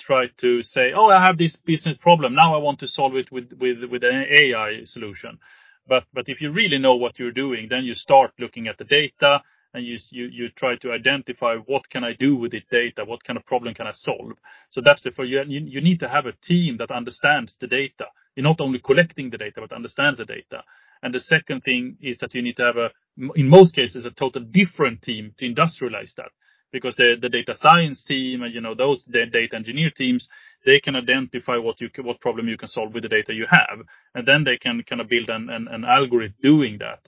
try 0.00 0.28
to 0.38 0.62
say, 0.62 0.92
oh, 0.96 1.08
I 1.10 1.22
have 1.26 1.36
this 1.36 1.56
business 1.56 1.98
problem. 2.00 2.34
Now 2.34 2.54
I 2.54 2.58
want 2.58 2.78
to 2.80 2.88
solve 2.88 3.16
it 3.16 3.30
with 3.30 3.52
with 3.60 3.84
with 3.90 4.02
an 4.02 4.24
AI 4.42 4.82
solution. 4.86 5.38
But 5.86 6.04
but 6.14 6.24
if 6.28 6.40
you 6.40 6.52
really 6.52 6.78
know 6.78 6.96
what 6.96 7.18
you're 7.18 7.32
doing, 7.32 7.68
then 7.68 7.84
you 7.84 7.94
start 7.94 8.32
looking 8.38 8.66
at 8.68 8.78
the 8.78 8.84
data 8.84 9.42
and 9.74 9.84
you, 9.84 9.98
you, 10.10 10.26
you 10.26 10.48
try 10.50 10.76
to 10.76 10.92
identify 10.92 11.56
what 11.66 11.90
can 11.90 12.04
I 12.04 12.14
do 12.14 12.36
with 12.36 12.52
the 12.52 12.62
data? 12.70 13.04
What 13.04 13.24
kind 13.24 13.36
of 13.36 13.44
problem 13.44 13.74
can 13.74 13.88
I 13.88 13.92
solve? 13.92 14.34
So 14.70 14.80
that's 14.84 15.02
the, 15.02 15.10
for 15.10 15.24
you, 15.24 15.42
you, 15.46 15.80
need 15.80 16.00
to 16.00 16.08
have 16.08 16.26
a 16.26 16.32
team 16.32 16.76
that 16.78 16.92
understands 16.92 17.52
the 17.60 17.66
data. 17.66 18.06
You're 18.36 18.44
not 18.44 18.60
only 18.60 18.78
collecting 18.78 19.30
the 19.30 19.38
data, 19.38 19.60
but 19.60 19.72
understands 19.72 20.18
the 20.18 20.24
data. 20.24 20.62
And 21.02 21.12
the 21.12 21.20
second 21.20 21.62
thing 21.62 21.96
is 22.00 22.18
that 22.18 22.34
you 22.34 22.42
need 22.42 22.56
to 22.56 22.62
have 22.62 22.76
a, 22.76 22.90
in 23.34 23.48
most 23.48 23.74
cases, 23.74 24.04
a 24.04 24.10
total 24.12 24.42
different 24.42 25.02
team 25.02 25.34
to 25.38 25.44
industrialize 25.44 26.14
that. 26.16 26.30
Because 26.72 26.94
the, 26.96 27.16
data 27.20 27.54
science 27.56 28.02
team 28.04 28.42
and, 28.42 28.52
you 28.52 28.60
know, 28.60 28.74
those 28.74 29.04
data 29.04 29.54
engineer 29.54 29.90
teams, 29.90 30.28
they 30.64 30.80
can 30.80 30.96
identify 30.96 31.56
what 31.56 31.80
you, 31.80 31.88
what 32.02 32.20
problem 32.20 32.48
you 32.48 32.56
can 32.56 32.68
solve 32.68 32.94
with 32.94 33.04
the 33.04 33.08
data 33.08 33.32
you 33.32 33.46
have. 33.48 33.80
And 34.14 34.26
then 34.26 34.44
they 34.44 34.56
can 34.56 34.82
kind 34.88 35.00
of 35.00 35.08
build 35.08 35.28
an 35.28 35.84
algorithm 35.84 36.34
doing 36.42 36.78
that. 36.78 37.00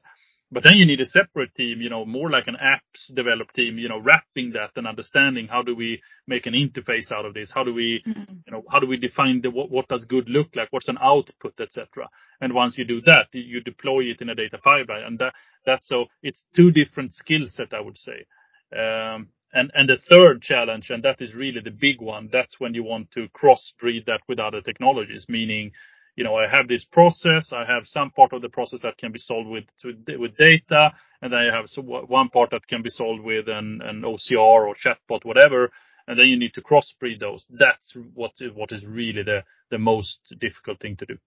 But 0.53 0.63
then 0.63 0.77
you 0.77 0.87
need 0.87 1.01
a 1.01 1.07
separate 1.07 1.55
team, 1.57 1.81
you 1.81 1.91
know, 1.91 2.05
more 2.05 2.31
like 2.31 2.47
an 2.47 2.57
apps 2.63 3.13
develop 3.13 3.53
team, 3.53 3.79
you 3.79 3.89
know, 3.89 3.99
wrapping 3.99 4.53
that 4.53 4.71
and 4.77 4.87
understanding 4.87 5.49
how 5.49 5.63
do 5.63 5.75
we 5.75 6.01
make 6.29 6.47
an 6.47 6.55
interface 6.55 7.11
out 7.11 7.25
of 7.25 7.35
this? 7.35 7.51
How 7.53 7.65
do 7.65 7.75
we, 7.75 8.03
mm-hmm. 8.07 8.33
you 8.47 8.53
know, 8.53 8.63
how 8.71 8.79
do 8.79 8.87
we 8.87 8.97
define 8.97 9.41
the, 9.43 9.51
what, 9.51 9.73
what 9.73 9.89
does 9.89 10.05
good 10.05 10.29
look 10.29 10.55
like? 10.55 10.69
What's 10.71 10.89
an 10.89 10.99
output, 11.01 11.55
etc. 11.61 12.09
And 12.41 12.55
once 12.55 12.79
you 12.79 12.85
do 12.85 13.01
that, 13.07 13.27
you 13.33 13.61
deploy 13.61 14.05
it 14.05 14.21
in 14.21 14.29
a 14.29 14.37
data 14.37 14.59
pipeline. 14.59 15.03
And 15.03 15.19
that, 15.19 15.35
that's 15.65 15.89
so 15.89 16.07
it's 16.23 16.45
two 16.55 16.71
different 16.71 17.17
skill 17.17 17.47
set, 17.49 17.75
I 17.75 17.81
would 17.81 17.99
say. 17.99 18.25
Um, 18.73 19.29
and, 19.53 19.71
and 19.75 19.89
the 19.89 19.97
third 19.97 20.43
challenge, 20.43 20.91
and 20.91 21.03
that 21.03 21.21
is 21.21 21.35
really 21.35 21.61
the 21.61 21.71
big 21.71 22.01
one, 22.01 22.29
that's 22.33 22.61
when 22.61 22.75
you 22.75 22.85
want 22.85 23.11
to 23.13 23.29
crossbreed 23.29 24.05
that 24.07 24.21
with 24.29 24.39
other 24.39 24.61
technologies, 24.61 25.27
meaning 25.29 25.73
you 26.17 26.25
know, 26.25 26.35
I 26.35 26.49
have 26.49 26.67
this 26.67 26.85
process. 26.85 27.53
I 27.53 27.65
have 27.67 27.87
some 27.87 28.11
part 28.11 28.33
of 28.33 28.43
the 28.43 28.49
process 28.49 28.81
that 28.83 28.97
can 28.97 29.13
be 29.13 29.19
solved 29.19 29.49
with 29.49 29.65
with 29.85 30.37
data, 30.39 30.93
and 31.21 31.33
then 31.33 31.41
I 31.41 31.55
have 31.55 31.67
one 31.85 32.31
part 32.31 32.51
that 32.51 32.67
can 32.67 32.83
be 32.83 32.91
solved 32.91 33.23
with 33.23 33.49
an, 33.49 33.81
an 33.85 34.03
OCR 34.03 34.67
or 34.67 34.75
chatbot, 34.75 35.25
whatever. 35.25 35.71
And 36.09 36.19
then 36.19 36.27
you 36.29 36.39
need 36.39 36.55
to 36.55 36.63
crossbreed 36.63 37.21
those. 37.21 37.45
That's 37.51 37.95
what 38.15 38.33
what 38.55 38.73
is 38.73 38.85
really 38.85 39.23
the 39.23 39.45
the 39.71 39.79
most 39.79 40.21
difficult 40.41 40.81
thing 40.81 40.97
to 40.97 41.07
do. 41.07 41.19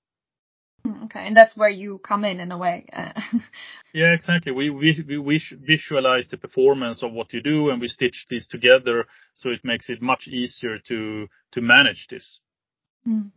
Hmm, 0.86 1.04
Okay, 1.04 1.28
and 1.28 1.36
that's 1.38 1.56
where 1.56 1.70
you 1.70 2.00
come 2.00 2.26
in 2.26 2.40
in 2.40 2.52
a 2.52 2.58
way. 2.58 2.86
yeah, 3.94 4.14
exactly. 4.14 4.52
We 4.52 4.70
we 4.70 5.20
we 5.20 5.42
visualize 5.52 6.28
the 6.32 6.38
performance 6.38 7.04
of 7.04 7.12
what 7.12 7.34
you 7.34 7.42
do, 7.42 7.70
and 7.70 7.80
we 7.80 7.90
stitch 7.90 8.26
this 8.30 8.48
together, 8.48 9.06
so 9.36 9.50
it 9.50 9.64
makes 9.64 9.90
it 9.90 10.02
much 10.02 10.28
easier 10.28 10.80
to 10.88 11.28
to 11.52 11.62
manage 11.62 12.08
this. 12.10 12.40
Mm. 13.08 13.32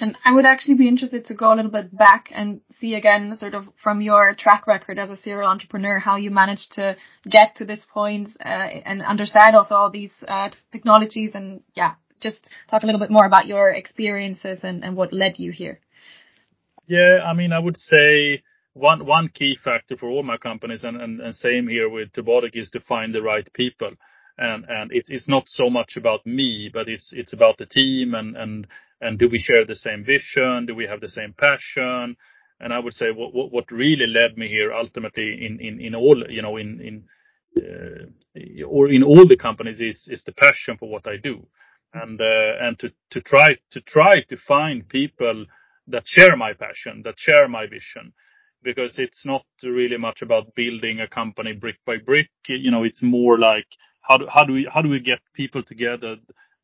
And 0.00 0.16
I 0.24 0.32
would 0.32 0.46
actually 0.46 0.76
be 0.76 0.88
interested 0.88 1.26
to 1.26 1.34
go 1.34 1.52
a 1.52 1.56
little 1.56 1.70
bit 1.70 1.96
back 1.96 2.30
and 2.32 2.60
see 2.80 2.94
again, 2.94 3.34
sort 3.36 3.54
of 3.54 3.64
from 3.82 4.00
your 4.00 4.34
track 4.34 4.66
record 4.66 4.98
as 4.98 5.10
a 5.10 5.16
serial 5.16 5.48
entrepreneur, 5.48 5.98
how 5.98 6.16
you 6.16 6.30
managed 6.30 6.72
to 6.72 6.96
get 7.28 7.56
to 7.56 7.64
this 7.64 7.84
point 7.92 8.30
uh, 8.44 8.48
and 8.48 9.02
understand 9.02 9.54
also 9.54 9.74
all 9.74 9.90
these 9.90 10.12
uh, 10.26 10.48
technologies 10.72 11.32
and 11.34 11.60
yeah, 11.74 11.94
just 12.20 12.48
talk 12.70 12.82
a 12.82 12.86
little 12.86 13.00
bit 13.00 13.10
more 13.10 13.26
about 13.26 13.46
your 13.46 13.70
experiences 13.70 14.60
and, 14.62 14.82
and 14.82 14.96
what 14.96 15.12
led 15.12 15.38
you 15.38 15.52
here. 15.52 15.80
Yeah, 16.86 17.20
I 17.24 17.34
mean, 17.34 17.52
I 17.52 17.58
would 17.58 17.78
say 17.78 18.42
one 18.74 19.04
one 19.04 19.28
key 19.28 19.56
factor 19.62 19.96
for 19.96 20.08
all 20.08 20.22
my 20.22 20.38
companies 20.38 20.84
and, 20.84 21.00
and, 21.00 21.20
and 21.20 21.34
same 21.34 21.68
here 21.68 21.88
with 21.88 22.12
Turbotic 22.12 22.52
is 22.54 22.70
to 22.70 22.80
find 22.80 23.14
the 23.14 23.22
right 23.22 23.48
people. 23.52 23.90
And 24.42 24.64
and 24.68 24.92
it, 24.92 25.06
it's 25.08 25.28
not 25.28 25.44
so 25.48 25.70
much 25.70 25.96
about 25.96 26.26
me, 26.26 26.70
but 26.72 26.88
it's 26.88 27.12
it's 27.12 27.32
about 27.32 27.58
the 27.58 27.66
team 27.66 28.14
and 29.02 29.18
do 29.18 29.28
we 29.28 29.38
share 29.38 29.66
the 29.66 29.76
same 29.76 30.04
vision? 30.04 30.66
Do 30.66 30.74
we 30.74 30.86
have 30.86 31.00
the 31.00 31.10
same 31.10 31.34
passion? 31.36 32.16
And 32.60 32.72
I 32.72 32.78
would 32.78 32.94
say 32.94 33.06
what 33.10 33.70
really 33.70 34.06
led 34.06 34.38
me 34.38 34.48
here 34.48 34.72
ultimately 34.72 35.28
in 35.44 35.94
all 35.94 36.22
you 36.28 36.42
know 36.42 36.56
in 36.56 36.80
in 36.80 37.04
or 38.68 38.88
in 38.88 39.02
all 39.02 39.26
the 39.26 39.36
companies 39.36 39.80
is 39.80 40.08
is 40.08 40.22
the 40.24 40.32
passion 40.32 40.76
for 40.78 40.88
what 40.88 41.06
I 41.06 41.16
do, 41.16 41.46
and 41.92 42.20
uh, 42.20 42.52
and 42.60 42.78
to 42.78 42.92
to 43.10 43.20
try 43.20 43.56
to 43.72 43.80
try 43.80 44.22
to 44.28 44.36
find 44.36 44.88
people 44.88 45.46
that 45.88 46.06
share 46.06 46.36
my 46.36 46.52
passion, 46.54 47.02
that 47.04 47.18
share 47.18 47.48
my 47.48 47.66
vision, 47.66 48.12
because 48.62 48.98
it's 48.98 49.26
not 49.26 49.44
really 49.62 49.98
much 49.98 50.22
about 50.22 50.54
building 50.54 51.00
a 51.00 51.08
company 51.08 51.52
brick 51.52 51.78
by 51.84 51.96
brick. 51.96 52.30
You 52.46 52.70
know, 52.70 52.84
it's 52.84 53.02
more 53.02 53.38
like 53.38 53.66
how 54.02 54.16
do 54.16 54.26
how 54.28 54.42
do 54.42 54.52
we 54.52 54.68
how 54.72 54.82
do 54.82 54.88
we 54.88 55.00
get 55.00 55.20
people 55.32 55.62
together 55.62 56.16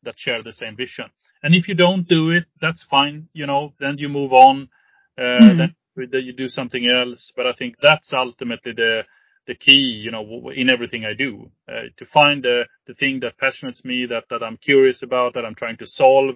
that 0.03 0.15
share 0.17 0.43
the 0.43 0.53
same 0.53 0.75
vision? 0.75 1.05
And 1.41 1.55
if 1.55 1.67
you 1.67 1.75
don't 1.75 2.07
do 2.07 2.31
it, 2.31 2.45
that's 2.61 2.83
fine. 2.83 3.29
You 3.33 3.47
know, 3.47 3.73
then 3.79 3.97
you 3.97 4.09
move 4.09 4.33
on. 4.33 4.69
Uh, 5.17 5.21
mm. 5.21 5.57
Then 5.95 6.23
you 6.23 6.33
do 6.33 6.47
something 6.47 6.85
else. 6.87 7.31
But 7.35 7.47
I 7.47 7.53
think 7.53 7.75
that's 7.81 8.13
ultimately 8.13 8.73
the 8.73 9.03
the 9.47 9.55
key. 9.55 10.01
You 10.03 10.11
know, 10.11 10.51
in 10.55 10.69
everything 10.69 11.05
I 11.05 11.13
do, 11.13 11.51
uh, 11.67 11.89
to 11.97 12.05
find 12.05 12.43
the 12.43 12.65
the 12.87 12.93
thing 12.93 13.21
that 13.21 13.37
passionates 13.37 13.83
me, 13.85 14.05
that 14.09 14.25
that 14.29 14.43
I'm 14.43 14.57
curious 14.57 15.01
about, 15.01 15.33
that 15.33 15.45
I'm 15.45 15.55
trying 15.55 15.77
to 15.77 15.87
solve, 15.87 16.35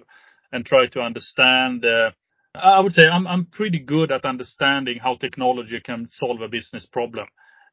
and 0.52 0.64
try 0.64 0.86
to 0.86 1.00
understand. 1.00 1.84
Uh, 1.84 2.10
I 2.54 2.80
would 2.80 2.92
say 2.92 3.06
I'm 3.08 3.26
I'm 3.26 3.46
pretty 3.46 3.78
good 3.78 4.10
at 4.10 4.24
understanding 4.24 4.98
how 5.02 5.16
technology 5.16 5.80
can 5.80 6.08
solve 6.08 6.40
a 6.40 6.48
business 6.48 6.86
problem 6.86 7.26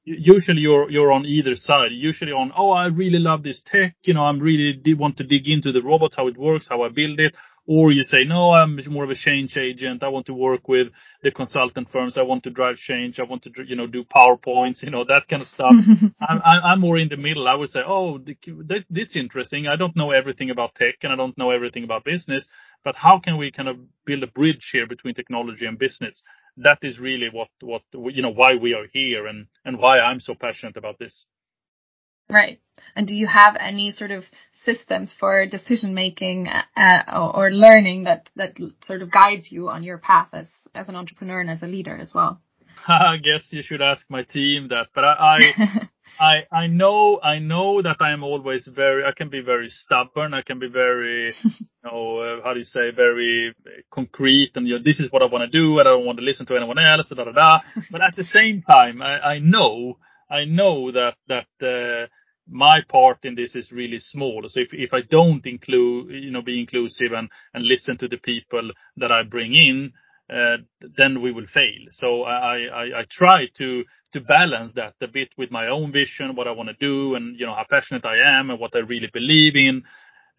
usually 0.03 0.61
you're 0.61 0.89
you're 0.89 1.11
on 1.11 1.25
either 1.25 1.55
side. 1.55 1.91
Usually 1.91 2.31
on, 2.31 2.51
oh, 2.55 2.71
I 2.71 2.85
really 2.85 3.19
love 3.19 3.43
this 3.43 3.61
tech. 3.65 3.95
You 4.03 4.13
know, 4.13 4.23
I'm 4.23 4.39
really 4.39 4.81
want 4.93 5.17
to 5.17 5.23
dig 5.23 5.47
into 5.47 5.71
the 5.71 5.81
robot, 5.81 6.13
how 6.17 6.27
it 6.27 6.37
works, 6.37 6.67
how 6.69 6.83
I 6.83 6.89
build 6.89 7.19
it. 7.19 7.33
Or 7.67 7.91
you 7.91 8.03
say, 8.03 8.23
no, 8.25 8.53
I'm 8.53 8.79
more 8.89 9.03
of 9.03 9.11
a 9.11 9.15
change 9.15 9.55
agent. 9.55 10.01
I 10.01 10.09
want 10.09 10.25
to 10.25 10.33
work 10.33 10.67
with 10.67 10.87
the 11.21 11.29
consultant 11.29 11.89
firms. 11.91 12.17
I 12.17 12.23
want 12.23 12.43
to 12.43 12.49
drive 12.49 12.77
change. 12.77 13.19
I 13.19 13.23
want 13.23 13.43
to, 13.43 13.51
you 13.65 13.75
know, 13.75 13.85
do 13.85 14.03
PowerPoints, 14.03 14.81
you 14.81 14.89
know, 14.89 15.05
that 15.05 15.27
kind 15.29 15.43
of 15.43 15.47
stuff. 15.47 15.71
I'm, 16.27 16.41
I'm 16.43 16.81
more 16.81 16.97
in 16.97 17.09
the 17.09 17.17
middle. 17.17 17.47
I 17.47 17.53
would 17.53 17.69
say, 17.69 17.81
oh, 17.85 18.17
that, 18.17 18.85
that's 18.89 19.15
interesting. 19.15 19.67
I 19.67 19.75
don't 19.75 19.95
know 19.95 20.09
everything 20.09 20.49
about 20.49 20.73
tech 20.73 20.95
and 21.03 21.13
I 21.13 21.15
don't 21.15 21.37
know 21.37 21.51
everything 21.51 21.83
about 21.83 22.03
business, 22.03 22.47
but 22.83 22.95
how 22.95 23.19
can 23.23 23.37
we 23.37 23.51
kind 23.51 23.69
of 23.69 23.77
build 24.05 24.23
a 24.23 24.27
bridge 24.27 24.67
here 24.73 24.87
between 24.87 25.13
technology 25.13 25.65
and 25.65 25.77
business? 25.77 26.23
That 26.57 26.79
is 26.81 26.99
really 26.99 27.29
what 27.31 27.49
what 27.61 27.83
you 27.93 28.21
know 28.21 28.33
why 28.33 28.55
we 28.55 28.73
are 28.73 28.87
here 28.91 29.27
and 29.27 29.47
and 29.65 29.77
why 29.77 29.99
I'm 29.99 30.19
so 30.19 30.35
passionate 30.35 30.77
about 30.77 30.99
this. 30.99 31.25
Right. 32.29 32.61
And 32.95 33.05
do 33.07 33.13
you 33.13 33.27
have 33.27 33.57
any 33.59 33.91
sort 33.91 34.11
of 34.11 34.23
systems 34.63 35.13
for 35.19 35.45
decision 35.45 35.93
making 35.93 36.47
uh, 36.47 37.31
or 37.35 37.51
learning 37.51 38.05
that 38.05 38.29
that 38.35 38.57
sort 38.81 39.01
of 39.01 39.11
guides 39.11 39.51
you 39.51 39.69
on 39.69 39.83
your 39.83 39.97
path 39.97 40.29
as 40.33 40.47
as 40.73 40.87
an 40.87 40.95
entrepreneur 40.95 41.41
and 41.41 41.49
as 41.49 41.61
a 41.61 41.67
leader 41.67 41.97
as 41.97 42.13
well? 42.13 42.41
I 42.87 43.17
guess 43.17 43.43
you 43.51 43.61
should 43.61 43.81
ask 43.81 44.05
my 44.09 44.23
team 44.23 44.69
that, 44.69 44.87
but 44.95 45.03
I, 45.03 45.13
I 45.13 45.89
I 46.19 46.43
I 46.51 46.67
know 46.67 47.19
I 47.21 47.39
know 47.39 47.81
that 47.81 47.97
I 47.99 48.11
am 48.11 48.23
always 48.23 48.67
very 48.67 49.03
I 49.05 49.11
can 49.11 49.29
be 49.29 49.41
very 49.41 49.69
stubborn. 49.69 50.33
I 50.33 50.41
can 50.41 50.59
be 50.59 50.67
very 50.67 51.33
you 51.43 51.67
know 51.83 52.19
uh, 52.19 52.43
how 52.43 52.53
do 52.53 52.59
you 52.59 52.65
say 52.65 52.91
very 52.91 53.55
concrete 53.91 54.51
and 54.55 54.67
you 54.67 54.77
know 54.77 54.83
this 54.83 54.99
is 54.99 55.11
what 55.11 55.21
I 55.21 55.25
want 55.25 55.49
to 55.49 55.57
do 55.59 55.79
and 55.79 55.87
I 55.87 55.91
don't 55.91 56.05
want 56.05 56.19
to 56.19 56.25
listen 56.25 56.45
to 56.47 56.55
anyone 56.55 56.79
else. 56.79 57.09
Da 57.09 57.23
da 57.23 57.31
da. 57.31 57.59
But 57.91 58.01
at 58.01 58.15
the 58.15 58.23
same 58.23 58.61
time, 58.61 59.01
I, 59.01 59.33
I 59.33 59.39
know 59.39 59.97
I 60.29 60.45
know 60.45 60.91
that 60.91 61.15
that 61.27 61.47
uh, 61.61 62.07
my 62.47 62.81
part 62.87 63.19
in 63.23 63.35
this 63.35 63.55
is 63.55 63.71
really 63.71 63.99
small. 63.99 64.43
So 64.47 64.61
if 64.61 64.69
if 64.73 64.93
I 64.93 65.01
don't 65.01 65.45
include 65.45 66.11
you 66.11 66.31
know 66.31 66.41
be 66.41 66.59
inclusive 66.59 67.13
and 67.13 67.29
and 67.53 67.65
listen 67.65 67.97
to 67.97 68.07
the 68.07 68.17
people 68.17 68.71
that 68.97 69.11
I 69.11 69.23
bring 69.23 69.53
in, 69.55 69.93
uh, 70.31 70.57
then 70.97 71.21
we 71.21 71.31
will 71.31 71.47
fail. 71.53 71.81
So 71.91 72.23
I, 72.23 72.59
I, 72.65 72.83
I 73.01 73.05
try 73.09 73.47
to 73.57 73.83
to 74.13 74.21
balance 74.21 74.73
that 74.73 74.95
a 75.01 75.07
bit 75.07 75.29
with 75.37 75.51
my 75.51 75.67
own 75.67 75.91
vision, 75.91 76.35
what 76.35 76.47
I 76.47 76.51
want 76.51 76.69
to 76.69 76.75
do, 76.75 77.15
and 77.15 77.39
you 77.39 77.45
know 77.45 77.55
how 77.55 77.65
passionate 77.69 78.05
I 78.05 78.39
am 78.39 78.49
and 78.49 78.59
what 78.59 78.75
I 78.75 78.79
really 78.79 79.09
believe 79.11 79.55
in, 79.55 79.83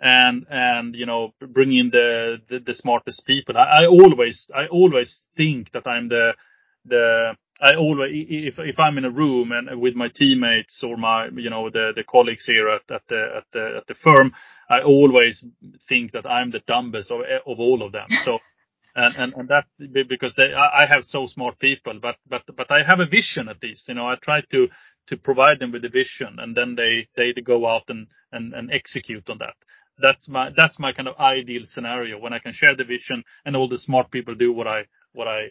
and 0.00 0.46
and 0.50 0.94
you 0.94 1.06
know 1.06 1.32
bring 1.40 1.76
in 1.76 1.90
the 1.90 2.38
the, 2.48 2.58
the 2.60 2.74
smartest 2.74 3.26
people. 3.26 3.56
I, 3.56 3.82
I 3.82 3.86
always 3.86 4.46
I 4.54 4.66
always 4.66 5.22
think 5.36 5.72
that 5.72 5.86
I'm 5.86 6.08
the 6.08 6.34
the 6.84 7.36
I 7.60 7.76
always 7.76 8.10
if 8.12 8.58
if 8.58 8.78
I'm 8.78 8.98
in 8.98 9.04
a 9.04 9.10
room 9.10 9.52
and 9.52 9.80
with 9.80 9.94
my 9.94 10.08
teammates 10.08 10.82
or 10.82 10.96
my 10.96 11.28
you 11.28 11.50
know 11.50 11.70
the 11.70 11.92
the 11.94 12.04
colleagues 12.04 12.46
here 12.46 12.68
at, 12.68 12.82
at 12.90 13.02
the 13.08 13.26
at 13.38 13.44
the 13.52 13.74
at 13.78 13.86
the 13.86 13.94
firm, 13.94 14.32
I 14.68 14.82
always 14.82 15.44
think 15.88 16.12
that 16.12 16.26
I'm 16.26 16.50
the 16.50 16.62
dumbest 16.66 17.10
of 17.10 17.20
of 17.20 17.60
all 17.60 17.82
of 17.82 17.92
them. 17.92 18.08
So 18.24 18.38
and 18.94 19.16
and, 19.16 19.34
and 19.34 19.48
that 19.48 19.64
because 20.08 20.34
they 20.36 20.52
I 20.52 20.86
have 20.86 21.04
so 21.04 21.26
smart 21.26 21.58
people, 21.58 21.98
but 22.00 22.16
but 22.28 22.42
but 22.56 22.70
I 22.70 22.82
have 22.82 23.00
a 23.00 23.06
vision 23.06 23.48
at 23.48 23.62
least. 23.62 23.88
You 23.88 23.94
know, 23.94 24.06
I 24.06 24.16
try 24.16 24.42
to 24.50 24.68
to 25.08 25.16
provide 25.16 25.58
them 25.58 25.72
with 25.72 25.84
a 25.84 25.88
vision, 25.88 26.38
and 26.38 26.56
then 26.56 26.74
they 26.76 27.08
they 27.16 27.32
go 27.32 27.66
out 27.66 27.84
and 27.88 28.06
and 28.32 28.52
and 28.54 28.70
execute 28.72 29.28
on 29.28 29.38
that. 29.38 29.54
That's 29.98 30.28
my 30.28 30.50
that's 30.56 30.78
my 30.78 30.92
kind 30.92 31.08
of 31.08 31.16
ideal 31.18 31.62
scenario 31.64 32.18
when 32.18 32.32
I 32.32 32.38
can 32.38 32.52
share 32.52 32.76
the 32.76 32.84
vision 32.84 33.24
and 33.44 33.56
all 33.56 33.68
the 33.68 33.78
smart 33.78 34.10
people 34.10 34.34
do 34.34 34.52
what 34.52 34.66
I 34.66 34.86
what 35.12 35.28
I 35.28 35.50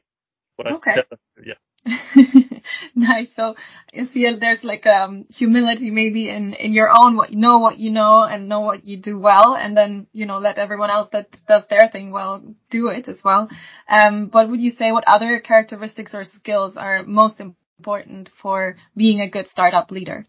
what 0.55 0.67
I 0.67 0.71
okay. 0.73 0.95
Yeah. 1.43 1.53
nice. 2.95 3.29
So 3.35 3.55
you 3.91 4.05
feel 4.05 4.39
there's 4.39 4.63
like 4.63 4.85
um 4.85 5.25
humility 5.29 5.89
maybe 5.89 6.29
in 6.29 6.53
in 6.53 6.73
your 6.73 6.89
own 6.89 7.15
what 7.15 7.31
you 7.31 7.37
know 7.37 7.59
what 7.59 7.79
you 7.79 7.91
know 7.91 8.23
and 8.23 8.47
know 8.47 8.61
what 8.61 8.85
you 8.85 8.97
do 8.97 9.19
well 9.19 9.55
and 9.55 9.75
then 9.75 10.07
you 10.13 10.25
know 10.25 10.37
let 10.37 10.59
everyone 10.59 10.91
else 10.91 11.09
that 11.11 11.35
does 11.47 11.65
their 11.69 11.89
thing 11.91 12.11
well 12.11 12.43
do 12.69 12.87
it 12.87 13.07
as 13.07 13.21
well. 13.23 13.49
Um 13.89 14.27
but 14.27 14.49
would 14.49 14.61
you 14.61 14.71
say 14.71 14.91
what 14.91 15.03
other 15.07 15.39
characteristics 15.39 16.13
or 16.13 16.23
skills 16.23 16.77
are 16.77 17.03
most 17.03 17.39
important 17.39 18.29
for 18.41 18.75
being 18.95 19.19
a 19.19 19.29
good 19.29 19.47
startup 19.47 19.89
leader? 19.89 20.27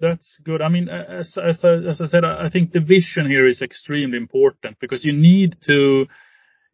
That's 0.00 0.40
good. 0.44 0.62
I 0.62 0.68
mean, 0.68 0.88
as 0.88 1.36
as 1.38 1.64
as 1.64 2.00
I 2.00 2.06
said, 2.06 2.24
I 2.24 2.48
think 2.50 2.72
the 2.72 2.80
vision 2.80 3.26
here 3.26 3.46
is 3.46 3.62
extremely 3.62 4.16
important 4.16 4.78
because 4.80 5.04
you 5.04 5.12
need 5.12 5.56
to 5.66 6.06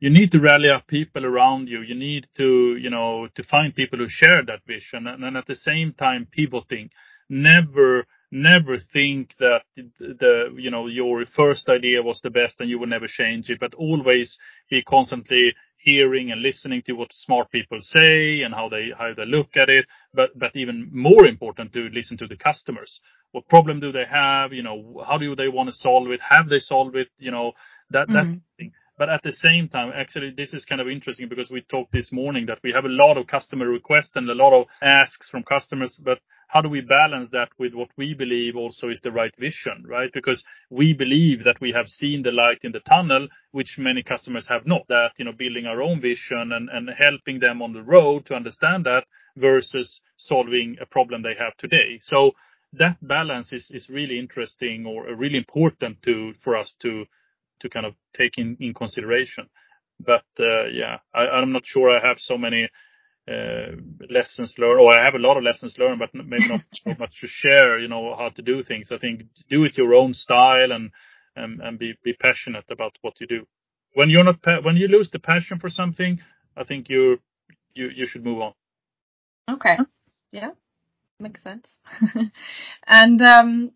you 0.00 0.10
need 0.10 0.30
to 0.32 0.40
rally 0.40 0.68
up 0.70 0.86
people 0.86 1.26
around 1.26 1.68
you. 1.68 1.82
You 1.82 1.94
need 1.94 2.26
to, 2.36 2.76
you 2.76 2.90
know, 2.90 3.28
to 3.34 3.42
find 3.42 3.74
people 3.74 3.98
who 3.98 4.08
share 4.08 4.44
that 4.46 4.64
vision 4.66 5.06
and, 5.06 5.24
and 5.24 5.36
at 5.36 5.46
the 5.46 5.56
same 5.56 5.92
time 5.92 6.28
pivoting. 6.30 6.90
Never, 7.28 8.06
never 8.30 8.78
think 8.78 9.34
that 9.38 9.62
the, 9.98 10.54
you 10.56 10.70
know, 10.70 10.86
your 10.86 11.26
first 11.26 11.68
idea 11.68 12.02
was 12.02 12.20
the 12.22 12.30
best 12.30 12.56
and 12.60 12.70
you 12.70 12.78
will 12.78 12.86
never 12.86 13.08
change 13.08 13.50
it, 13.50 13.60
but 13.60 13.74
always 13.74 14.38
be 14.70 14.82
constantly 14.82 15.52
hearing 15.76 16.30
and 16.30 16.42
listening 16.42 16.82
to 16.86 16.92
what 16.92 17.12
smart 17.12 17.50
people 17.50 17.78
say 17.80 18.42
and 18.42 18.54
how 18.54 18.68
they, 18.68 18.90
how 18.96 19.12
they 19.14 19.26
look 19.26 19.56
at 19.56 19.68
it. 19.68 19.86
But, 20.14 20.38
but 20.38 20.54
even 20.54 20.90
more 20.92 21.26
important 21.26 21.72
to 21.72 21.90
listen 21.92 22.16
to 22.18 22.26
the 22.26 22.36
customers. 22.36 23.00
What 23.32 23.48
problem 23.48 23.80
do 23.80 23.92
they 23.92 24.06
have? 24.08 24.52
You 24.52 24.62
know, 24.62 25.04
how 25.06 25.18
do 25.18 25.34
they 25.34 25.48
want 25.48 25.68
to 25.68 25.74
solve 25.74 26.10
it? 26.10 26.20
Have 26.20 26.48
they 26.48 26.60
solved 26.60 26.96
it? 26.96 27.08
You 27.18 27.32
know, 27.32 27.52
that, 27.90 28.08
that 28.08 28.24
mm. 28.24 28.40
thing 28.56 28.72
but 28.98 29.08
at 29.08 29.22
the 29.22 29.32
same 29.32 29.68
time, 29.68 29.92
actually, 29.94 30.34
this 30.36 30.52
is 30.52 30.64
kind 30.64 30.80
of 30.80 30.88
interesting 30.88 31.28
because 31.28 31.50
we 31.50 31.60
talked 31.62 31.92
this 31.92 32.12
morning 32.12 32.46
that 32.46 32.58
we 32.64 32.72
have 32.72 32.84
a 32.84 32.88
lot 32.88 33.16
of 33.16 33.26
customer 33.28 33.68
requests 33.68 34.12
and 34.16 34.28
a 34.28 34.34
lot 34.34 34.52
of 34.52 34.66
asks 34.82 35.30
from 35.30 35.44
customers, 35.44 36.00
but 36.04 36.18
how 36.48 36.62
do 36.62 36.68
we 36.68 36.80
balance 36.80 37.28
that 37.30 37.50
with 37.58 37.74
what 37.74 37.90
we 37.96 38.14
believe 38.14 38.56
also 38.56 38.88
is 38.88 39.00
the 39.02 39.12
right 39.12 39.34
vision, 39.38 39.84
right? 39.86 40.10
Because 40.12 40.42
we 40.70 40.94
believe 40.94 41.44
that 41.44 41.60
we 41.60 41.72
have 41.72 41.86
seen 41.86 42.22
the 42.22 42.32
light 42.32 42.58
in 42.62 42.72
the 42.72 42.80
tunnel, 42.80 43.28
which 43.52 43.76
many 43.78 44.02
customers 44.02 44.46
have 44.48 44.66
not. 44.66 44.88
That, 44.88 45.12
you 45.18 45.26
know, 45.26 45.32
building 45.32 45.66
our 45.66 45.82
own 45.82 46.00
vision 46.00 46.52
and, 46.52 46.68
and 46.70 46.88
helping 46.98 47.38
them 47.38 47.60
on 47.60 47.74
the 47.74 47.82
road 47.82 48.26
to 48.26 48.34
understand 48.34 48.86
that 48.86 49.04
versus 49.36 50.00
solving 50.16 50.76
a 50.80 50.86
problem 50.86 51.22
they 51.22 51.34
have 51.38 51.56
today. 51.58 52.00
So 52.02 52.32
that 52.72 52.96
balance 53.06 53.52
is, 53.52 53.70
is 53.70 53.88
really 53.88 54.18
interesting 54.18 54.86
or 54.86 55.14
really 55.14 55.38
important 55.38 56.02
to, 56.02 56.32
for 56.42 56.56
us 56.56 56.74
to, 56.82 57.04
to 57.60 57.68
kind 57.68 57.86
of 57.86 57.94
take 58.16 58.38
in, 58.38 58.56
in 58.60 58.74
consideration. 58.74 59.48
but 60.00 60.24
uh, 60.38 60.66
yeah, 60.72 60.98
I, 61.14 61.26
I'm 61.26 61.52
not 61.52 61.66
sure 61.66 61.90
I 61.90 62.06
have 62.06 62.18
so 62.18 62.38
many 62.38 62.68
uh, 63.28 63.76
lessons 64.08 64.54
learned, 64.58 64.80
or 64.80 64.98
I 64.98 65.04
have 65.04 65.14
a 65.14 65.18
lot 65.18 65.36
of 65.36 65.42
lessons 65.42 65.76
learned, 65.78 65.98
but 65.98 66.14
maybe 66.14 66.48
not 66.48 66.62
so 66.72 66.94
much 66.98 67.20
to 67.20 67.28
share. 67.28 67.78
You 67.78 67.88
know 67.88 68.14
how 68.16 68.30
to 68.30 68.42
do 68.42 68.62
things. 68.62 68.90
I 68.90 68.98
think 68.98 69.22
do 69.50 69.64
it 69.64 69.76
your 69.76 69.94
own 69.94 70.14
style 70.14 70.72
and 70.72 70.90
and, 71.36 71.60
and 71.60 71.78
be 71.78 71.94
be 72.02 72.14
passionate 72.14 72.64
about 72.70 72.96
what 73.02 73.14
you 73.20 73.26
do. 73.26 73.46
When 73.94 74.10
you're 74.10 74.24
not 74.24 74.42
pa- 74.42 74.60
when 74.62 74.76
you 74.76 74.88
lose 74.88 75.10
the 75.10 75.18
passion 75.18 75.58
for 75.58 75.70
something, 75.70 76.20
I 76.56 76.64
think 76.64 76.88
you 76.88 77.18
you 77.74 77.90
you 77.94 78.06
should 78.06 78.24
move 78.24 78.40
on. 78.40 78.52
Okay. 79.50 79.78
Yeah, 80.30 80.50
makes 81.18 81.42
sense. 81.42 81.78
and 82.86 83.20
um, 83.22 83.72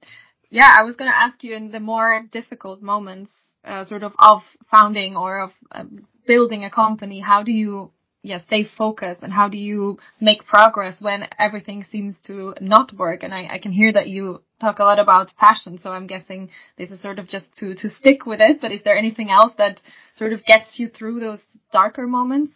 yeah, 0.51 0.75
I 0.79 0.83
was 0.83 0.97
going 0.97 1.11
to 1.11 1.16
ask 1.16 1.42
you 1.42 1.55
in 1.55 1.71
the 1.71 1.81
more 1.81 2.25
difficult 2.31 2.83
moments, 2.83 3.33
uh, 3.64 3.85
sort 3.85 4.03
of 4.03 4.12
of 4.18 4.42
founding 4.70 5.16
or 5.16 5.40
of 5.40 5.51
um, 5.70 6.07
building 6.27 6.64
a 6.64 6.70
company, 6.70 7.20
how 7.20 7.42
do 7.42 7.53
you 7.53 7.90
yeah, 8.22 8.38
stay 8.38 8.64
focused 8.64 9.22
and 9.22 9.33
how 9.33 9.48
do 9.48 9.59
you 9.59 9.98
make 10.20 10.46
progress 10.46 11.01
when 11.01 11.25
everything 11.38 11.83
seems 11.83 12.14
to 12.27 12.55
not 12.61 12.92
work? 12.96 13.25
And 13.25 13.35
I, 13.35 13.48
I 13.55 13.59
can 13.59 13.72
hear 13.72 13.92
that 13.92 14.07
you 14.07 14.42
talk 14.61 14.79
a 14.79 14.85
lot 14.85 15.01
about 15.01 15.33
passion, 15.37 15.77
so 15.79 15.90
I'm 15.90 16.07
guessing 16.07 16.51
this 16.79 16.90
is 16.90 17.03
sort 17.03 17.18
of 17.18 17.27
just 17.27 17.57
to, 17.57 17.75
to 17.75 17.88
stick 17.88 18.25
with 18.25 18.40
it, 18.40 18.61
but 18.61 18.70
is 18.70 18.85
there 18.85 18.96
anything 18.96 19.29
else 19.29 19.53
that 19.59 19.81
sort 20.14 20.33
of 20.33 20.44
gets 20.44 20.79
you 20.79 20.88
through 20.88 21.18
those 21.18 21.42
darker 21.72 22.07
moments? 22.07 22.53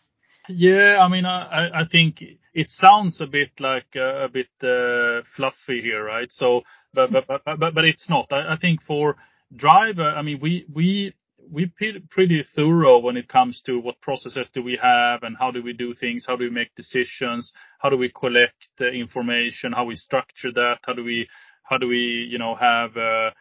Yeah, 0.48 0.98
I 1.00 1.08
mean, 1.08 1.26
I, 1.26 1.80
I 1.80 1.84
think 1.90 2.22
it 2.54 2.70
sounds 2.70 3.20
a 3.20 3.26
bit 3.26 3.50
like 3.58 3.96
uh, 3.96 4.24
a 4.24 4.28
bit 4.28 4.46
uh, 4.62 5.22
fluffy 5.34 5.82
here, 5.82 6.04
right? 6.04 6.28
So, 6.30 6.62
but 6.94 7.10
but 7.10 7.26
but 7.26 7.42
but, 7.44 7.74
but 7.74 7.84
it's 7.84 8.08
not. 8.08 8.28
I, 8.30 8.54
I 8.54 8.56
think 8.56 8.80
for 8.82 9.16
driver, 9.56 10.10
I 10.10 10.22
mean, 10.22 10.38
we 10.40 10.66
we 10.72 11.14
we 11.50 11.66
pretty 12.10 12.44
thorough 12.54 12.98
when 12.98 13.16
it 13.16 13.28
comes 13.28 13.62
to 13.62 13.78
what 13.78 14.00
processes 14.00 14.50
do 14.52 14.62
we 14.62 14.78
have 14.82 15.22
and 15.22 15.36
how 15.38 15.50
do 15.50 15.62
we 15.62 15.72
do 15.72 15.94
things, 15.94 16.24
how 16.26 16.36
do 16.36 16.44
we 16.44 16.50
make 16.50 16.74
decisions, 16.74 17.52
how 17.78 17.88
do 17.88 17.96
we 17.96 18.10
collect 18.10 18.66
the 18.78 18.88
information, 18.88 19.72
how 19.72 19.84
we 19.84 19.96
structure 19.96 20.52
that, 20.52 20.78
how 20.84 20.92
do 20.92 21.04
we 21.04 21.28
how 21.62 21.78
do 21.78 21.88
we 21.88 22.28
you 22.30 22.38
know 22.38 22.54
have 22.54 22.96
a, 22.96 23.32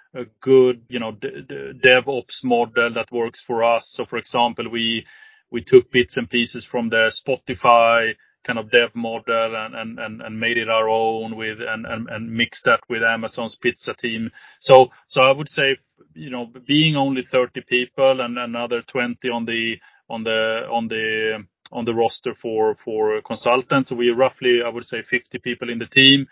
good 0.42 0.88
DevOps 0.90 2.44
model 2.44 2.94
that 2.94 3.12
works 3.12 3.44
for 3.46 3.64
us. 3.64 3.84
So 3.96 4.06
for 4.06 4.18
example, 4.18 4.70
we 4.70 5.06
we 5.52 5.64
took 5.64 5.92
bits 5.92 6.18
and 6.18 6.30
pieces 6.30 6.66
from 6.70 6.90
the 6.90 7.12
Spotify 7.22 8.16
kind 8.46 8.60
of 8.60 8.70
dev 8.72 8.92
model 8.94 9.56
and, 9.56 9.76
and, 9.76 10.00
and, 10.00 10.22
and 10.22 10.40
made 10.40 10.58
it 10.58 10.70
our 10.70 10.88
own 10.88 11.36
with 11.36 11.58
and, 11.60 11.86
mixed 12.32 12.66
that 12.66 12.80
with 12.90 13.02
Amazon's 13.04 13.58
pizza 13.60 13.94
team. 13.96 14.32
So, 14.60 14.90
so 15.08 15.22
I 15.22 15.32
would 15.32 15.50
say, 15.50 15.78
you 16.16 16.32
know, 16.32 16.48
being 16.68 16.96
only 16.96 17.24
30 17.30 17.62
people 17.70 18.22
and 18.22 18.38
another 18.38 18.82
20 18.84 19.30
on 19.30 19.46
the, 19.46 19.78
on 20.10 20.24
the, 20.24 20.68
on 20.72 20.88
the, 20.88 21.46
on 21.72 21.86
the 21.86 21.94
roster 21.94 22.34
for, 22.42 22.76
for 22.84 23.22
consultants. 23.22 23.92
We 23.92 24.10
roughly, 24.10 24.62
I 24.66 24.70
would 24.70 24.86
say 24.86 25.04
50 25.04 25.40
people 25.40 25.70
in 25.70 25.80
the 25.80 25.88
team. 25.88 26.28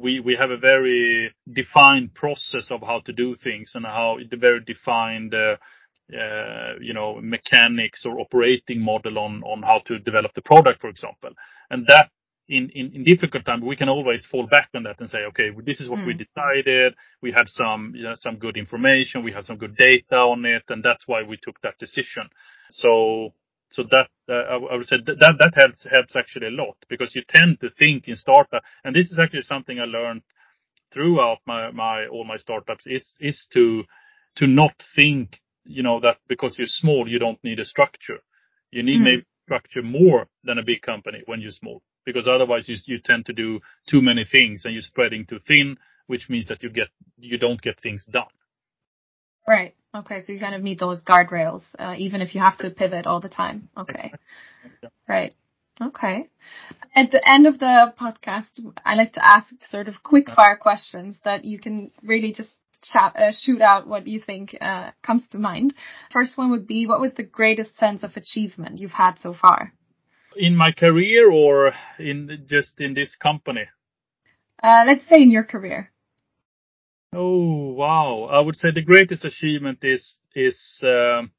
We, 0.00 0.20
we 0.20 0.36
have 0.36 0.50
a 0.50 0.56
very 0.58 1.34
defined 1.52 2.14
process 2.14 2.70
of 2.70 2.82
how 2.82 3.00
to 3.06 3.12
do 3.12 3.36
things 3.36 3.72
and 3.74 3.84
how 3.86 4.18
the 4.30 4.36
very 4.36 4.60
defined, 4.60 5.34
uh, 5.34 5.56
uh, 6.12 6.74
you 6.80 6.94
know, 6.94 7.20
mechanics 7.22 8.06
or 8.06 8.20
operating 8.20 8.80
model 8.80 9.18
on 9.18 9.42
on 9.44 9.62
how 9.62 9.80
to 9.86 9.98
develop 9.98 10.32
the 10.34 10.42
product, 10.42 10.80
for 10.80 10.88
example. 10.88 11.30
And 11.70 11.86
that 11.88 12.10
in, 12.48 12.70
in, 12.74 12.92
in 12.94 13.04
difficult 13.04 13.44
times, 13.44 13.62
we 13.64 13.76
can 13.76 13.88
always 13.88 14.26
fall 14.26 14.46
back 14.46 14.68
on 14.74 14.82
that 14.84 15.00
and 15.00 15.08
say, 15.08 15.18
okay, 15.28 15.50
this 15.64 15.80
is 15.80 15.88
what 15.88 16.00
mm. 16.00 16.06
we 16.06 16.14
decided. 16.14 16.94
We 17.20 17.32
had 17.32 17.48
some, 17.48 17.92
you 17.94 18.04
know, 18.04 18.14
some 18.14 18.36
good 18.36 18.56
information. 18.56 19.24
We 19.24 19.32
had 19.32 19.46
some 19.46 19.58
good 19.58 19.76
data 19.76 20.16
on 20.16 20.44
it. 20.44 20.62
And 20.68 20.82
that's 20.82 21.06
why 21.06 21.22
we 21.22 21.36
took 21.36 21.60
that 21.62 21.78
decision. 21.78 22.28
So, 22.70 23.34
so 23.70 23.84
that, 23.90 24.08
uh, 24.28 24.58
I 24.70 24.76
would 24.76 24.86
say 24.86 24.96
that, 25.04 25.36
that 25.38 25.52
helps, 25.54 25.86
helps 25.90 26.16
actually 26.16 26.48
a 26.48 26.50
lot 26.50 26.76
because 26.88 27.14
you 27.14 27.22
tend 27.28 27.60
to 27.60 27.70
think 27.70 28.08
in 28.08 28.16
startup. 28.16 28.62
And 28.84 28.94
this 28.94 29.10
is 29.10 29.18
actually 29.18 29.42
something 29.42 29.78
I 29.80 29.84
learned 29.84 30.22
throughout 30.92 31.38
my, 31.46 31.70
my, 31.70 32.06
all 32.06 32.24
my 32.24 32.36
startups 32.36 32.86
is, 32.86 33.14
is 33.18 33.46
to, 33.52 33.84
to 34.36 34.46
not 34.46 34.74
think 34.94 35.40
you 35.64 35.82
know, 35.82 36.00
that 36.00 36.18
because 36.28 36.56
you're 36.58 36.66
small, 36.66 37.08
you 37.08 37.18
don't 37.18 37.42
need 37.44 37.60
a 37.60 37.64
structure. 37.64 38.18
You 38.70 38.82
need 38.82 39.00
mm. 39.00 39.04
maybe 39.04 39.26
structure 39.44 39.82
more 39.82 40.26
than 40.44 40.58
a 40.58 40.64
big 40.64 40.82
company 40.82 41.22
when 41.26 41.40
you're 41.40 41.52
small, 41.52 41.82
because 42.04 42.26
otherwise 42.26 42.68
you, 42.68 42.76
you 42.86 42.98
tend 42.98 43.26
to 43.26 43.32
do 43.32 43.60
too 43.88 44.02
many 44.02 44.24
things 44.24 44.64
and 44.64 44.74
you're 44.74 44.82
spreading 44.82 45.26
too 45.26 45.40
thin, 45.46 45.76
which 46.06 46.28
means 46.28 46.48
that 46.48 46.62
you 46.62 46.70
get, 46.70 46.88
you 47.18 47.38
don't 47.38 47.60
get 47.60 47.80
things 47.80 48.04
done. 48.04 48.24
Right. 49.46 49.74
Okay. 49.94 50.20
So 50.20 50.32
you 50.32 50.40
kind 50.40 50.54
of 50.54 50.62
need 50.62 50.78
those 50.78 51.02
guardrails, 51.02 51.62
uh, 51.78 51.94
even 51.98 52.20
if 52.20 52.34
you 52.34 52.40
have 52.40 52.58
to 52.58 52.70
pivot 52.70 53.06
all 53.06 53.20
the 53.20 53.28
time. 53.28 53.68
Okay. 53.76 54.12
Exactly. 54.64 54.90
Right. 55.08 55.34
Okay. 55.80 56.28
At 56.94 57.10
the 57.10 57.22
end 57.28 57.46
of 57.46 57.58
the 57.58 57.92
podcast, 57.98 58.60
I 58.84 58.94
like 58.94 59.14
to 59.14 59.24
ask 59.24 59.46
sort 59.70 59.88
of 59.88 60.02
quick 60.02 60.26
fire 60.30 60.56
questions 60.56 61.18
that 61.24 61.44
you 61.44 61.58
can 61.58 61.90
really 62.02 62.32
just 62.32 62.52
chat, 62.82 63.16
uh, 63.16 63.32
shoot 63.32 63.60
out 63.60 63.86
what 63.86 64.06
you 64.06 64.20
think 64.20 64.56
uh, 64.60 64.90
comes 65.02 65.26
to 65.28 65.38
mind. 65.38 65.74
First 66.12 66.36
one 66.36 66.50
would 66.50 66.66
be, 66.66 66.86
what 66.86 67.00
was 67.00 67.14
the 67.14 67.22
greatest 67.22 67.76
sense 67.76 68.02
of 68.02 68.16
achievement 68.16 68.78
you've 68.78 68.92
had 68.92 69.18
so 69.18 69.32
far? 69.32 69.72
In 70.36 70.56
my 70.56 70.72
career 70.72 71.30
or 71.30 71.72
in 71.98 72.46
just 72.48 72.80
in 72.80 72.94
this 72.94 73.16
company? 73.16 73.66
Uh, 74.62 74.84
let's 74.86 75.06
say 75.06 75.22
in 75.22 75.30
your 75.30 75.44
career. 75.44 75.90
Oh 77.14 77.72
wow! 77.72 78.28
I 78.30 78.40
would 78.40 78.56
say 78.56 78.70
the 78.70 78.82
greatest 78.82 79.24
achievement 79.24 79.78
is 79.82 80.18
is 80.34 80.80
um, 80.82 81.32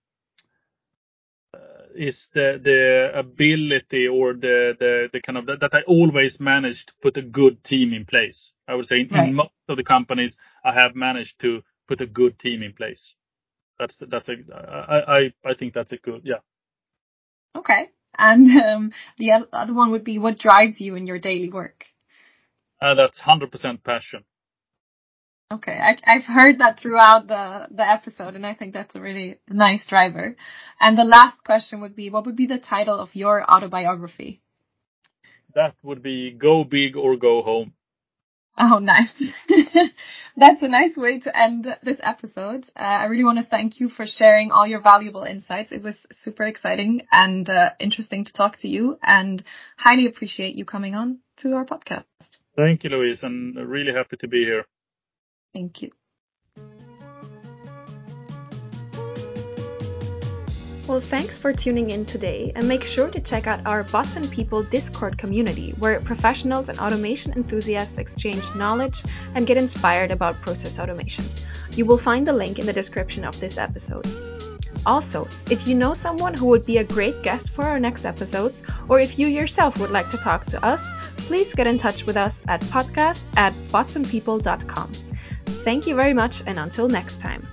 is 1.95 2.29
the 2.33 2.59
the 2.63 3.11
ability 3.17 4.07
or 4.07 4.33
the 4.33 4.75
the 4.79 5.09
the 5.11 5.21
kind 5.21 5.37
of 5.37 5.45
that 5.45 5.69
I 5.73 5.81
always 5.87 6.39
managed 6.39 6.87
to 6.87 6.93
put 7.01 7.17
a 7.17 7.21
good 7.21 7.63
team 7.63 7.93
in 7.93 8.05
place. 8.05 8.53
I 8.67 8.75
would 8.75 8.87
say 8.87 9.01
in, 9.01 9.09
right. 9.09 9.29
in 9.29 9.35
most 9.35 9.51
of 9.69 9.77
the 9.77 9.83
companies 9.83 10.35
I 10.63 10.73
have 10.73 10.95
managed 10.95 11.39
to 11.41 11.61
put 11.87 12.01
a 12.01 12.05
good 12.05 12.39
team 12.39 12.63
in 12.63 12.73
place. 12.73 13.15
That's 13.79 13.95
that's 13.99 14.29
a 14.29 14.35
I 14.53 15.17
I 15.17 15.33
I 15.45 15.53
think 15.57 15.73
that's 15.73 15.91
a 15.91 15.97
good 15.97 16.21
yeah. 16.23 16.41
Okay, 17.55 17.89
and 18.17 18.47
um, 18.65 18.91
the 19.17 19.47
other 19.51 19.73
one 19.73 19.91
would 19.91 20.03
be 20.03 20.19
what 20.19 20.39
drives 20.39 20.79
you 20.79 20.95
in 20.95 21.07
your 21.07 21.19
daily 21.19 21.49
work. 21.49 21.85
Uh, 22.81 22.95
that's 22.95 23.17
hundred 23.19 23.51
percent 23.51 23.83
passion. 23.83 24.23
Okay, 25.53 25.77
I, 25.79 26.13
have 26.13 26.23
heard 26.23 26.59
that 26.59 26.79
throughout 26.79 27.27
the, 27.27 27.67
the 27.69 27.87
episode, 27.87 28.35
and 28.35 28.43
I 28.43 28.55
think 28.55 28.73
that's 28.73 28.95
a 28.95 28.99
really 28.99 29.37
nice 29.47 29.85
driver. 29.85 30.35
And 30.79 30.97
the 30.97 31.03
last 31.03 31.43
question 31.43 31.81
would 31.81 31.95
be, 31.95 32.09
what 32.09 32.25
would 32.25 32.35
be 32.35 32.47
the 32.47 32.57
title 32.57 32.99
of 32.99 33.09
your 33.13 33.43
autobiography? 33.43 34.41
That 35.53 35.75
would 35.83 36.01
be 36.01 36.31
Go 36.31 36.63
Big 36.63 36.95
or 36.95 37.17
Go 37.17 37.43
Home. 37.43 37.73
Oh, 38.57 38.77
nice. 38.77 39.11
that's 40.37 40.61
a 40.61 40.67
nice 40.67 40.95
way 40.95 41.19
to 41.21 41.37
end 41.37 41.67
this 41.81 41.97
episode. 42.03 42.65
Uh, 42.75 42.81
I 42.81 43.05
really 43.05 43.23
want 43.23 43.39
to 43.39 43.45
thank 43.45 43.79
you 43.79 43.89
for 43.89 44.05
sharing 44.05 44.51
all 44.51 44.67
your 44.67 44.81
valuable 44.81 45.23
insights. 45.23 45.71
It 45.71 45.81
was 45.81 45.95
super 46.21 46.43
exciting 46.43 47.01
and 47.11 47.49
uh, 47.49 47.71
interesting 47.79 48.25
to 48.25 48.33
talk 48.33 48.57
to 48.59 48.67
you, 48.67 48.99
and 49.01 49.43
highly 49.77 50.05
appreciate 50.05 50.55
you 50.55 50.65
coming 50.65 50.93
on 50.93 51.19
to 51.37 51.53
our 51.53 51.65
podcast. 51.65 52.03
Thank 52.55 52.83
you, 52.83 52.91
Louise, 52.91 53.23
and 53.23 53.55
really 53.55 53.93
happy 53.93 54.17
to 54.17 54.27
be 54.27 54.43
here. 54.43 54.65
Thank 55.53 55.81
you. 55.81 55.91
Well, 60.85 60.99
thanks 60.99 61.37
for 61.37 61.53
tuning 61.53 61.91
in 61.91 62.05
today 62.05 62.51
and 62.55 62.67
make 62.67 62.83
sure 62.83 63.09
to 63.09 63.21
check 63.21 63.47
out 63.47 63.65
our 63.65 63.83
Bots 63.85 64.17
and 64.17 64.29
People 64.29 64.63
Discord 64.63 65.17
community 65.17 65.71
where 65.79 66.01
professionals 66.01 66.67
and 66.67 66.77
automation 66.77 67.31
enthusiasts 67.33 67.99
exchange 67.99 68.53
knowledge 68.53 69.01
and 69.33 69.47
get 69.47 69.55
inspired 69.55 70.11
about 70.11 70.41
process 70.41 70.79
automation. 70.79 71.23
You 71.71 71.85
will 71.85 71.97
find 71.97 72.27
the 72.27 72.33
link 72.33 72.59
in 72.59 72.65
the 72.65 72.73
description 72.73 73.23
of 73.23 73.39
this 73.39 73.57
episode. 73.57 74.05
Also, 74.85 75.25
if 75.49 75.65
you 75.65 75.73
know 75.73 75.93
someone 75.93 76.33
who 76.33 76.47
would 76.47 76.65
be 76.65 76.79
a 76.79 76.83
great 76.83 77.23
guest 77.23 77.51
for 77.51 77.63
our 77.63 77.79
next 77.79 78.03
episodes, 78.03 78.61
or 78.89 78.99
if 78.99 79.17
you 79.17 79.27
yourself 79.27 79.79
would 79.79 79.91
like 79.91 80.09
to 80.09 80.17
talk 80.17 80.45
to 80.47 80.65
us, 80.65 80.91
please 81.15 81.53
get 81.53 81.65
in 81.65 81.77
touch 81.77 82.05
with 82.05 82.17
us 82.17 82.43
at 82.49 82.59
podcast 82.63 83.23
at 83.37 83.53
botsandpeople.com. 83.71 84.91
Thank 85.63 85.87
you 85.87 85.95
very 85.95 86.13
much, 86.13 86.43
and 86.45 86.59
until 86.59 86.89
next 86.89 87.21
time. 87.21 87.47